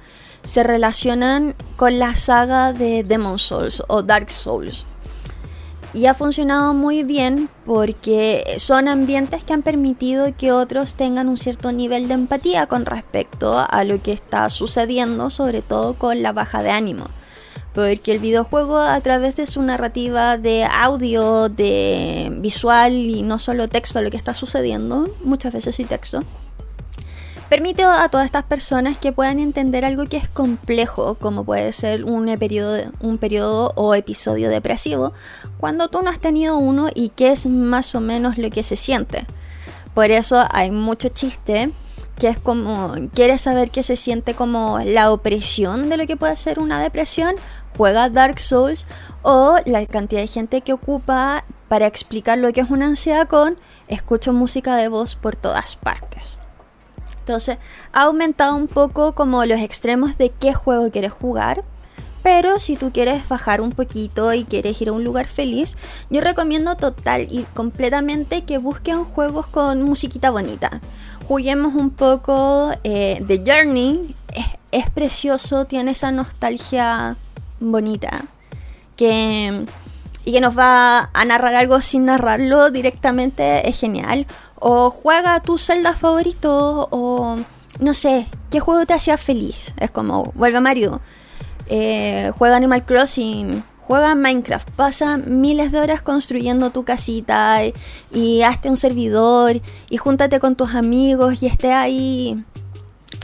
se 0.45 0.63
relacionan 0.63 1.55
con 1.77 1.99
la 1.99 2.15
saga 2.17 2.73
de 2.73 3.05
Demon 3.05 3.39
Souls 3.39 3.83
o 3.89 4.03
Dark 4.03 4.31
Souls. 4.31 4.85
Y 5.93 6.07
ha 6.07 6.15
funcionado 6.15 6.73
muy 6.73 7.03
bien 7.03 7.49
porque 7.67 8.45
son 8.59 8.87
ambientes 8.87 9.43
que 9.43 9.53
han 9.53 9.63
permitido 9.63 10.33
que 10.37 10.53
otros 10.53 10.95
tengan 10.95 11.29
un 11.29 11.37
cierto 11.37 11.73
nivel 11.73 12.07
de 12.07 12.15
empatía 12.15 12.67
con 12.69 12.87
respecto 12.87 13.59
a 13.69 13.85
lo 13.85 14.01
que 14.01 14.13
está 14.13 14.49
sucediendo, 14.51 15.31
sobre 15.31 15.63
todo 15.63 15.95
con 15.95 16.23
la 16.23 16.33
baja 16.33 16.63
de 16.63 16.71
ánimo 16.71 17.07
porque 17.75 18.13
el 18.13 18.19
videojuego 18.19 18.79
a 18.79 19.01
través 19.01 19.37
de 19.37 19.47
su 19.47 19.63
narrativa 19.63 20.37
de 20.37 20.65
audio, 20.65 21.49
de 21.49 22.33
visual 22.39 22.93
y 22.93 23.23
no 23.23 23.39
solo 23.39 23.69
texto 23.69 24.03
lo 24.03 24.11
que 24.11 24.17
está 24.17 24.35
sucediendo, 24.35 25.09
muchas 25.23 25.53
veces 25.55 25.77
sí 25.77 25.85
texto, 25.85 26.21
permite 27.49 27.83
a 27.83 28.09
todas 28.09 28.27
estas 28.27 28.45
personas 28.45 28.97
que 28.97 29.13
puedan 29.13 29.39
entender 29.39 29.85
algo 29.85 30.07
que 30.07 30.17
es 30.17 30.29
complejo, 30.29 31.15
como 31.15 31.45
puede 31.45 31.73
ser 31.73 32.05
un 32.05 32.27
periodo, 32.39 32.79
un 33.01 33.19
periodo 33.19 33.73
o 33.75 33.95
episodio 33.95 34.49
depresivo, 34.49 35.13
cuando 35.59 35.89
tú 35.89 36.03
no 36.03 36.11
has 36.11 36.21
tenido 36.21 36.59
uno 36.59 36.89
y 36.95 37.11
qué 37.11 37.33
es 37.33 37.47
más 37.47 37.95
o 37.95 38.01
menos 38.01 38.39
lo 38.39 38.51
que 38.51 38.63
se 38.63 38.77
siente. 38.77 39.27
Por 39.95 40.11
eso 40.13 40.45
hay 40.51 40.71
mucho 40.71 41.09
chiste 41.09 41.71
que 42.21 42.29
es 42.29 42.39
como, 42.39 42.95
¿quieres 43.15 43.41
saber 43.41 43.71
qué 43.71 43.83
se 43.83 43.97
siente 43.97 44.35
como 44.35 44.79
la 44.85 45.11
opresión 45.11 45.89
de 45.89 45.97
lo 45.97 46.07
que 46.07 46.17
puede 46.17 46.37
ser 46.37 46.61
una 46.61 46.81
depresión? 46.81 47.35
Juega 47.77 48.09
Dark 48.09 48.39
Souls 48.41 48.85
o 49.23 49.59
la 49.67 49.85
cantidad 49.87 50.21
de 50.21 50.27
gente 50.27 50.61
que 50.61 50.73
ocupa 50.73 51.45
para 51.69 51.87
explicar 51.87 52.39
lo 52.39 52.53
que 52.53 52.63
es 52.63 52.71
una 52.71 52.87
ansiedad 52.87 53.29
con 53.29 53.59
escucho 53.89 54.33
música 54.33 54.77
de 54.77 54.89
voz 54.89 55.15
por 55.15 55.37
todas 55.37 55.77
partes. 55.77 56.37
Entonces 57.21 57.59
ha 57.93 58.03
aumentado 58.03 58.57
un 58.57 58.67
poco 58.67 59.15
como 59.15 59.45
los 59.45 59.61
extremos 59.61 60.19
de 60.19 60.31
qué 60.31 60.53
juego 60.53 60.91
quieres 60.91 61.13
jugar. 61.13 61.65
Pero 62.23 62.59
si 62.59 62.77
tú 62.77 62.91
quieres 62.93 63.29
bajar 63.29 63.61
un 63.63 63.71
poquito 63.71 64.35
y 64.35 64.45
quieres 64.45 64.81
ir 64.83 64.91
a 64.91 64.93
un 64.93 65.05
lugar 65.05 65.27
feliz, 65.27 65.77
yo 66.11 66.21
recomiendo 66.21 66.77
total 66.77 67.27
y 67.31 67.45
completamente 67.55 68.45
que 68.45 68.59
busquen 68.59 69.05
juegos 69.05 69.47
con 69.47 69.83
musiquita 69.83 70.31
bonita. 70.31 70.81
Juguemos 71.27 71.75
un 71.75 71.91
poco 71.91 72.73
eh, 72.85 73.25
The 73.27 73.43
Journey, 73.47 74.15
es, 74.71 74.91
precioso, 74.91 75.65
tiene 75.65 75.93
esa 75.93 76.13
nostalgia 76.13 77.17
bonita 77.61 78.25
que, 78.97 79.65
y 80.25 80.33
que 80.33 80.41
nos 80.41 80.59
va 80.59 81.11
a 81.13 81.25
narrar 81.25 81.55
algo 81.55 81.81
sin 81.81 82.07
narrarlo 82.07 82.71
directamente, 82.71 83.69
es 83.69 83.79
genial. 83.79 84.27
O 84.59 84.91
juega 84.91 85.41
tu 85.41 85.57
Zelda 85.57 85.95
favorito 85.95 86.89
o 86.91 87.37
no 87.79 87.95
sé, 87.95 88.27
¿qué 88.51 88.61
juego 88.61 88.85
te 88.85 88.93
hacía 88.93 89.17
feliz? 89.17 89.73
Es 89.79 89.91
como, 89.91 90.33
vuelve 90.35 90.59
a 90.59 90.61
Mario 90.61 91.01
eh, 91.73 92.33
juega 92.37 92.57
Animal 92.57 92.85
Crossing, 92.85 93.63
juega 93.81 94.17
Minecraft, 94.17 94.69
pasa 94.73 95.17
miles 95.17 95.71
de 95.71 95.79
horas 95.79 96.03
construyendo 96.03 96.71
tu 96.71 96.85
casita 96.85 97.61
y, 98.13 98.43
hazte 98.43 98.69
un 98.69 98.77
servidor 98.77 99.61
y 99.89 99.97
júntate 99.97 100.41
con 100.41 100.57
tus 100.57 100.75
amigos 100.75 101.43
y 101.45 101.47
esté 101.47 101.73
ahí. 101.73 102.45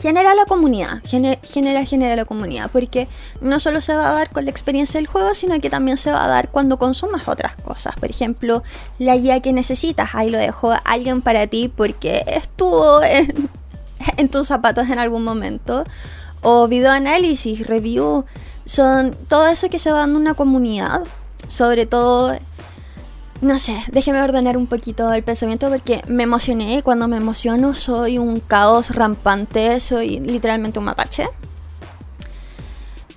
Genera 0.01 0.35
la 0.35 0.45
comunidad, 0.45 1.01
genera, 1.05 1.85
genera 1.87 2.17
la 2.17 2.25
comunidad, 2.27 2.71
porque 2.71 3.09
no 3.41 3.59
solo 3.59 3.81
se 3.81 3.97
va 3.97 4.11
a 4.11 4.13
dar 4.13 4.31
con 4.31 4.45
la 4.45 4.51
experiencia 4.51 4.99
del 4.99 5.07
juego, 5.07 5.35
sino 5.35 5.59
que 5.59 5.71
también 5.71 5.97
se 5.97 6.13
va 6.13 6.25
a 6.25 6.29
dar 6.29 6.51
cuando 6.51 6.79
consumas 6.79 7.27
otras 7.29 7.57
cosas. 7.57 7.97
Por 7.97 8.11
ejemplo, 8.11 8.63
la 8.99 9.17
guía 9.17 9.41
que 9.41 9.55
necesitas, 9.55 10.11
ahí 10.15 10.31
lo 10.31 10.39
dejó 10.39 10.75
alguien 10.85 11.23
para 11.23 11.47
ti 11.47 11.73
porque 11.75 12.25
estuvo 12.27 13.01
en, 14.17 14.29
tus 14.29 14.49
zapatos 14.49 14.91
en 14.91 14.99
algún 14.99 15.25
momento 15.25 15.85
o 16.43 16.69
video 16.69 16.93
análisis, 16.93 17.67
review, 17.67 18.27
son 18.67 19.17
todo 19.29 19.47
eso 19.47 19.71
que 19.71 19.79
se 19.79 19.91
va 19.91 20.01
dando 20.01 20.19
una 20.19 20.35
comunidad, 20.35 21.05
sobre 21.49 21.87
todo, 21.87 22.37
no 23.41 23.59
sé, 23.59 23.77
déjeme 23.93 24.23
ordenar 24.23 24.57
un 24.57 24.67
poquito 24.67 25.13
el 25.13 25.23
pensamiento 25.23 25.69
porque 25.69 26.03
me 26.09 26.23
emocioné, 26.23 26.83
cuando 26.83 27.09
me 27.09 27.17
emociono 27.17 27.75
soy 27.75 28.19
un 28.19 28.41
caos 28.41 28.95
rampante, 28.95 29.81
soy 29.81 30.21
literalmente 30.21 30.79
un 30.79 30.87
mapache. 30.87 31.29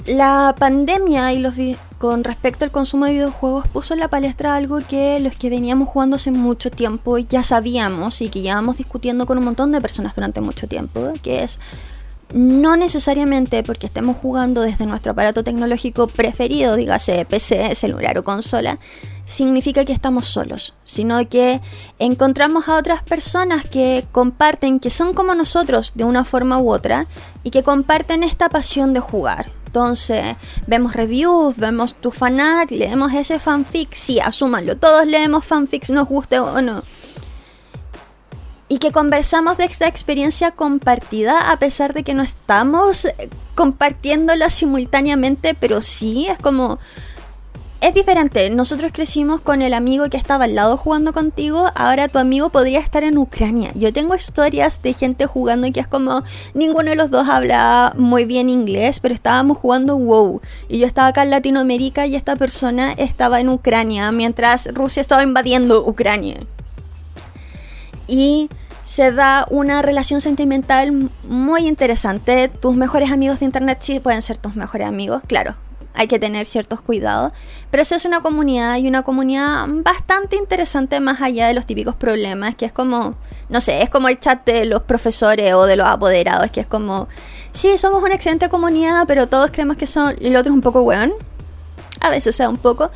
La 0.06 0.56
pandemia 0.58 1.34
y 1.34 1.40
los 1.40 1.54
con 2.00 2.24
respecto 2.24 2.64
al 2.64 2.72
consumo 2.72 3.06
de 3.06 3.12
videojuegos 3.12 3.68
puso 3.68 3.94
en 3.94 4.00
la 4.00 4.08
palestra 4.08 4.56
algo 4.56 4.80
que 4.80 5.20
los 5.20 5.36
que 5.36 5.50
veníamos 5.50 5.90
jugando 5.90 6.16
hace 6.16 6.32
mucho 6.32 6.72
tiempo 6.72 7.18
ya 7.18 7.44
sabíamos 7.44 8.22
y 8.22 8.30
que 8.30 8.42
llevábamos 8.42 8.78
discutiendo 8.78 9.26
con 9.26 9.38
un 9.38 9.44
montón 9.44 9.74
de 9.74 9.82
personas 9.82 10.16
durante 10.16 10.40
mucho 10.40 10.68
tiempo, 10.68 11.12
que 11.22 11.44
es 11.44 11.60
no 12.34 12.78
necesariamente 12.78 13.64
porque 13.64 13.88
estemos 13.88 14.16
jugando 14.18 14.62
desde 14.62 14.86
nuestro 14.86 15.12
aparato 15.12 15.44
tecnológico 15.44 16.08
preferido, 16.08 16.76
dígase 16.76 17.26
PC, 17.26 17.76
celular 17.76 18.18
o 18.18 18.24
consola, 18.24 18.80
significa 19.30 19.86
que 19.86 19.94
estamos 19.94 20.28
solos, 20.28 20.74
sino 20.84 21.30
que 21.30 21.62
encontramos 22.00 22.68
a 22.68 22.76
otras 22.76 23.04
personas 23.04 23.63
que 23.63 24.06
comparten, 24.12 24.80
que 24.80 24.89
son 24.89 25.13
como 25.13 25.36
nosotros 25.36 25.94
de 25.96 26.04
una 26.04 26.26
forma 26.26 26.58
u 26.58 26.72
otra, 26.72 27.06
y 27.44 27.52
que 27.52 27.63
comparten 27.63 28.24
esta 28.24 28.50
pasión 28.50 28.94
de 28.94 29.00
jugar. 29.00 29.46
Entonces, 29.68 30.36
vemos 30.68 30.94
reviews, 30.94 31.56
vemos 31.56 31.94
tu 31.94 32.10
fanart, 32.10 32.72
leemos 32.72 33.13
ese 33.13 33.39
fanfic, 33.39 33.94
sí, 33.94 34.20
asúmanlo, 34.20 34.78
todos 34.78 35.06
leemos 35.06 35.46
fanfics, 35.46 35.92
nos 35.92 36.08
guste 36.08 36.39
o 36.39 36.62
no 36.62 36.84
y 38.72 38.78
que 38.78 38.92
conversamos 38.92 39.58
de 39.58 39.65
esta 39.65 39.88
experiencia 39.88 40.52
compartida 40.52 41.52
a 41.52 41.58
pesar 41.58 41.94
de 41.94 42.04
que 42.04 42.13
no 42.13 42.22
estamos 42.22 43.08
compartiéndola 43.56 44.50
simultáneamente, 44.50 45.56
pero 45.60 45.82
sí 45.82 46.28
es 46.28 46.38
como... 46.38 46.78
Es 47.82 47.94
diferente, 47.94 48.50
nosotros 48.50 48.92
crecimos 48.92 49.39
con 49.39 49.62
el 49.62 49.74
amigo 49.74 50.10
que 50.10 50.18
estaba 50.18 50.44
al 50.44 50.56
lado 50.56 50.76
jugando 50.76 51.13
contigo, 51.13 51.70
ahora 51.76 52.10
tu 52.10 52.20
amigo 52.20 52.50
podría 52.50 52.82
estar 52.82 53.06
en 53.06 53.18
Ucrania. 53.18 53.72
Yo 53.74 53.94
tengo 53.94 54.15
historias 54.15 54.82
de 54.82 54.92
gente 54.92 55.26
jugando 55.26 55.65
y 55.65 55.72
que 55.72 55.80
es 55.80 55.88
como 55.88 56.24
ninguno 56.54 56.89
de 56.89 56.98
los 56.98 57.10
dos 57.10 57.30
habla 57.30 57.94
muy 57.96 58.26
bien 58.26 58.50
inglés, 58.50 59.00
pero 59.00 59.13
estábamos 59.13 59.60
jugando 59.60 59.96
WoW 59.96 60.42
y 60.68 60.80
yo 60.80 60.88
estaba 60.88 61.08
acá 61.08 61.24
en 61.24 61.30
Latinoamérica 61.30 62.06
y 62.06 62.18
esta 62.18 62.36
persona 62.36 62.92
estaba 62.92 63.39
en 63.39 63.48
Ucrania 63.48 64.12
mientras 64.12 64.74
Rusia 64.74 65.00
estaba 65.00 65.24
invadiendo 65.24 65.88
Ucrania. 65.88 66.36
Y 68.08 68.50
se 68.84 69.13
da 69.13 69.48
una 69.50 69.82
relación 69.82 70.20
sentimental 70.20 71.10
muy 71.24 71.65
interesante. 71.65 72.50
Tus 72.50 72.76
mejores 72.76 73.10
amigos 73.10 73.39
de 73.39 73.46
internet 73.46 73.78
sí 73.80 74.02
pueden 74.02 74.22
ser 74.22 74.36
tus 74.36 74.58
mejores 74.58 74.86
amigos, 74.86 75.22
claro. 75.28 75.56
Hay 75.93 76.08
que 76.08 76.19
tener 76.19 76.45
ciertos 76.45 76.82
cuidados, 76.82 77.34
pero 77.71 77.82
eso 77.82 77.95
es 77.95 78.06
una 78.06 78.21
comunidad 78.21 78.78
y 78.78 78.88
una 78.88 79.04
comunidad 79.04 79.65
bastante 79.67 80.36
interesante 80.36 80.99
más 80.99 81.21
allá 81.21 81.47
de 81.47 81.54
los 81.54 81.65
típicos 81.65 81.95
problemas, 81.95 82.56
que 82.56 82.65
es 82.65 82.71
como, 82.71 83.15
no 83.49 83.60
sé, 83.60 83.82
es 83.82 83.89
como 83.89 84.08
el 84.08 84.19
chat 84.19 84.45
de 84.45 84.65
los 84.65 84.84
profesores 84.84 85.54
o 85.54 85.65
de 85.65 85.75
los 85.75 85.88
apoderados, 85.88 86.52
que 86.52 86.62
es 86.62 86.67
como, 86.67 87.08
sí, 87.52 87.78
somos 87.78 88.04
una 88.04 88.15
excelente 88.15 88.49
comunidad, 88.49 89.06
pero 89.08 89.28
todos 89.28 89.52
creemos 89.52 89.78
que 89.78 89.88
son, 89.88 90.15
el 90.21 90.36
otro 90.36 90.52
es 90.52 90.56
un 90.56 90.62
poco 90.62 90.82
weón. 90.82 91.12
A 92.02 92.10
veces 92.10 92.36
se 92.36 92.43
da 92.43 92.49
un 92.49 92.58
poco, 92.58 92.91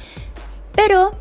pero 0.74 1.14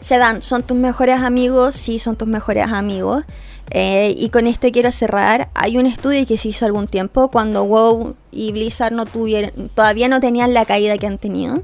se 0.00 0.18
dan, 0.18 0.40
son 0.40 0.62
tus 0.62 0.76
mejores 0.76 1.20
amigos, 1.20 1.76
sí, 1.76 1.98
son 1.98 2.16
tus 2.16 2.28
mejores 2.28 2.70
amigos. 2.70 3.24
Eh, 3.70 4.14
y 4.16 4.28
con 4.30 4.46
esto 4.46 4.70
quiero 4.70 4.92
cerrar. 4.92 5.48
Hay 5.54 5.78
un 5.78 5.86
estudio 5.86 6.24
que 6.26 6.38
se 6.38 6.48
hizo 6.48 6.66
algún 6.66 6.86
tiempo 6.86 7.28
cuando 7.28 7.64
WoW 7.64 8.14
y 8.30 8.52
Blizzard 8.52 8.92
no 8.92 9.06
tuvieron, 9.06 9.50
todavía 9.74 10.08
no 10.08 10.20
tenían 10.20 10.54
la 10.54 10.64
caída 10.64 10.98
que 10.98 11.06
han 11.06 11.18
tenido. 11.18 11.62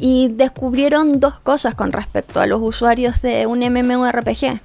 Y 0.00 0.28
descubrieron 0.28 1.20
dos 1.20 1.38
cosas 1.38 1.74
con 1.74 1.92
respecto 1.92 2.40
a 2.40 2.46
los 2.46 2.60
usuarios 2.60 3.22
de 3.22 3.46
un 3.46 3.60
MMORPG. 3.60 4.60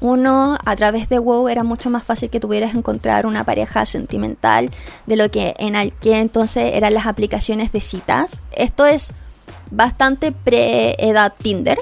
Uno, 0.00 0.58
a 0.64 0.74
través 0.74 1.08
de 1.08 1.20
WoW 1.20 1.48
era 1.48 1.62
mucho 1.62 1.88
más 1.88 2.02
fácil 2.02 2.28
que 2.28 2.40
tuvieras 2.40 2.74
encontrar 2.74 3.24
una 3.24 3.44
pareja 3.44 3.86
sentimental 3.86 4.68
de 5.06 5.14
lo 5.16 5.30
que 5.30 5.54
en 5.58 5.76
aquel 5.76 6.14
entonces 6.14 6.72
eran 6.74 6.92
las 6.92 7.06
aplicaciones 7.06 7.70
de 7.70 7.80
citas. 7.80 8.42
Esto 8.50 8.84
es 8.84 9.12
bastante 9.70 10.32
pre-edad 10.32 11.32
Tinder 11.40 11.78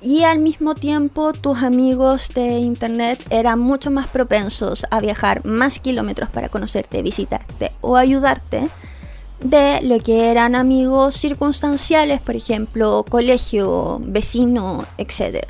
y 0.00 0.22
al 0.22 0.38
mismo 0.38 0.74
tiempo 0.74 1.32
tus 1.32 1.62
amigos 1.62 2.30
de 2.34 2.58
internet 2.58 3.24
eran 3.30 3.58
mucho 3.58 3.90
más 3.90 4.06
propensos 4.06 4.86
a 4.90 5.00
viajar 5.00 5.44
más 5.44 5.78
kilómetros 5.78 6.28
para 6.28 6.48
conocerte, 6.48 7.02
visitarte 7.02 7.72
o 7.80 7.96
ayudarte 7.96 8.68
de 9.40 9.80
lo 9.82 10.00
que 10.00 10.30
eran 10.30 10.54
amigos 10.54 11.16
circunstanciales, 11.16 12.20
por 12.20 12.36
ejemplo, 12.36 13.04
colegio, 13.08 14.00
vecino, 14.02 14.84
etc. 14.98 15.44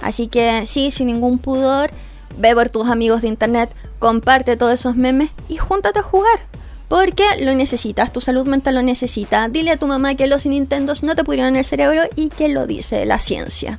Así 0.00 0.28
que 0.28 0.66
sí, 0.66 0.90
sin 0.90 1.06
ningún 1.06 1.38
pudor, 1.38 1.90
ve 2.38 2.54
por 2.54 2.68
tus 2.68 2.88
amigos 2.88 3.22
de 3.22 3.28
internet, 3.28 3.70
comparte 3.98 4.56
todos 4.56 4.72
esos 4.72 4.96
memes 4.96 5.30
y 5.48 5.56
júntate 5.56 6.00
a 6.00 6.02
jugar. 6.02 6.40
Porque 6.88 7.24
lo 7.40 7.54
necesitas, 7.54 8.12
tu 8.12 8.20
salud 8.20 8.46
mental 8.46 8.74
lo 8.74 8.82
necesita. 8.82 9.48
Dile 9.48 9.72
a 9.72 9.76
tu 9.76 9.86
mamá 9.86 10.14
que 10.14 10.26
los 10.26 10.46
Nintendos 10.46 11.02
no 11.02 11.14
te 11.14 11.24
pudieron 11.24 11.56
el 11.56 11.64
cerebro 11.64 12.02
y 12.14 12.28
que 12.28 12.48
lo 12.48 12.66
dice 12.66 13.06
la 13.06 13.18
ciencia. 13.18 13.78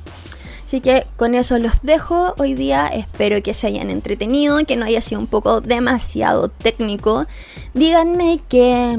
Así 0.66 0.80
que 0.80 1.06
con 1.16 1.36
eso 1.36 1.58
los 1.58 1.82
dejo 1.82 2.34
hoy 2.38 2.54
día. 2.54 2.88
Espero 2.88 3.40
que 3.40 3.54
se 3.54 3.68
hayan 3.68 3.88
entretenido, 3.88 4.58
que 4.66 4.74
no 4.74 4.84
haya 4.84 5.00
sido 5.00 5.20
un 5.20 5.28
poco 5.28 5.60
demasiado 5.60 6.48
técnico. 6.48 7.26
Díganme 7.74 8.40
qué, 8.48 8.98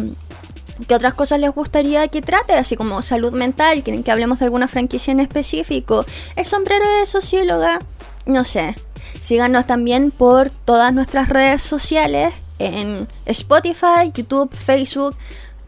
qué 0.88 0.96
otras 0.96 1.14
cosas 1.14 1.42
les 1.42 1.52
gustaría 1.52 2.08
que 2.08 2.22
trate, 2.22 2.54
así 2.54 2.78
como 2.78 3.02
salud 3.02 3.34
mental. 3.34 3.84
Quieren 3.84 4.04
que 4.04 4.12
hablemos 4.12 4.40
de 4.40 4.46
alguna 4.46 4.70
franquicia 4.70 5.12
en 5.12 5.20
específico. 5.20 6.06
El 6.38 6.46
sombrero 6.46 6.86
de 7.00 7.06
socióloga, 7.06 7.80
no 8.26 8.46
sé. 8.46 8.74
Síganos 9.20 9.68
también 9.68 10.12
por 10.12 10.50
todas 10.50 10.94
nuestras 10.94 11.28
redes 11.28 11.64
sociales 11.64 12.34
en 12.60 13.08
Spotify, 13.26 14.12
YouTube, 14.14 14.54
Facebook, 14.54 15.16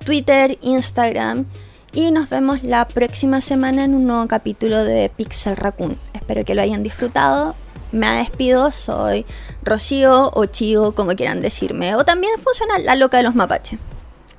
Twitter, 0.04 0.58
Instagram. 0.62 1.46
Y 1.92 2.12
nos 2.12 2.30
vemos 2.30 2.64
la 2.64 2.88
próxima 2.88 3.42
semana 3.42 3.84
en 3.84 3.96
un 3.96 4.06
nuevo 4.06 4.28
capítulo 4.28 4.84
de 4.84 5.10
Pixel 5.16 5.56
Raccoon. 5.56 5.98
Espero 6.14 6.46
que 6.46 6.54
lo 6.54 6.62
hayan 6.62 6.84
disfrutado. 6.84 7.56
me 7.92 8.08
despido, 8.18 8.72
soy 8.72 9.26
Rocío 9.64 10.32
o 10.34 10.46
Chío, 10.46 10.94
como 10.94 11.16
quieran 11.16 11.42
decirme. 11.42 11.96
O 11.96 12.06
también 12.06 12.34
funciona 12.44 12.78
la 12.78 12.96
loca 12.96 13.18
de 13.18 13.24
los 13.24 13.34
mapaches. 13.34 13.80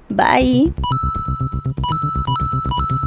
Bye. 0.08 0.72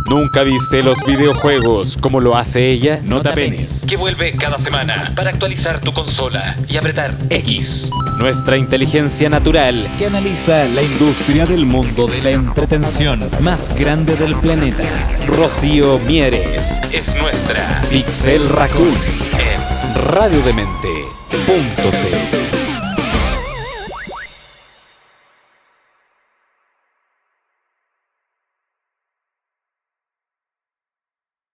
¿Nunca 0.10 0.44
viste 0.44 0.84
los 0.84 1.04
videojuegos 1.06 1.98
como 1.98 2.20
lo 2.20 2.36
hace 2.36 2.70
ella? 2.70 3.00
No 3.04 3.22
te 3.22 3.30
apenes. 3.30 3.86
Que 3.88 3.96
vuelve 3.96 4.34
cada 4.34 4.60
semana 4.60 5.14
para 5.16 5.30
actualizar 5.30 5.80
tu 5.80 5.94
consola 5.94 6.56
y 6.68 6.76
apretar 6.78 7.16
X. 7.30 7.90
Nuestra 8.20 8.58
inteligencia 8.58 9.30
natural 9.30 9.90
que 9.98 10.08
analiza 10.08 10.66
la 10.66 10.84
industria 10.84 11.46
del 11.46 11.66
mundo 11.66 12.08
de 12.08 12.22
la 12.22 12.32
entretención 12.32 13.30
más 13.40 13.74
grande 13.76 14.16
del 14.16 14.36
planeta. 14.36 14.84
Rocío 15.26 16.00
Mieres. 16.00 16.80
es 16.92 17.16
nuestra 17.16 17.82
Pixel 17.90 18.50
Raccoon. 18.50 18.88
en 18.88 20.04
Radiodemente.cl 20.06 22.53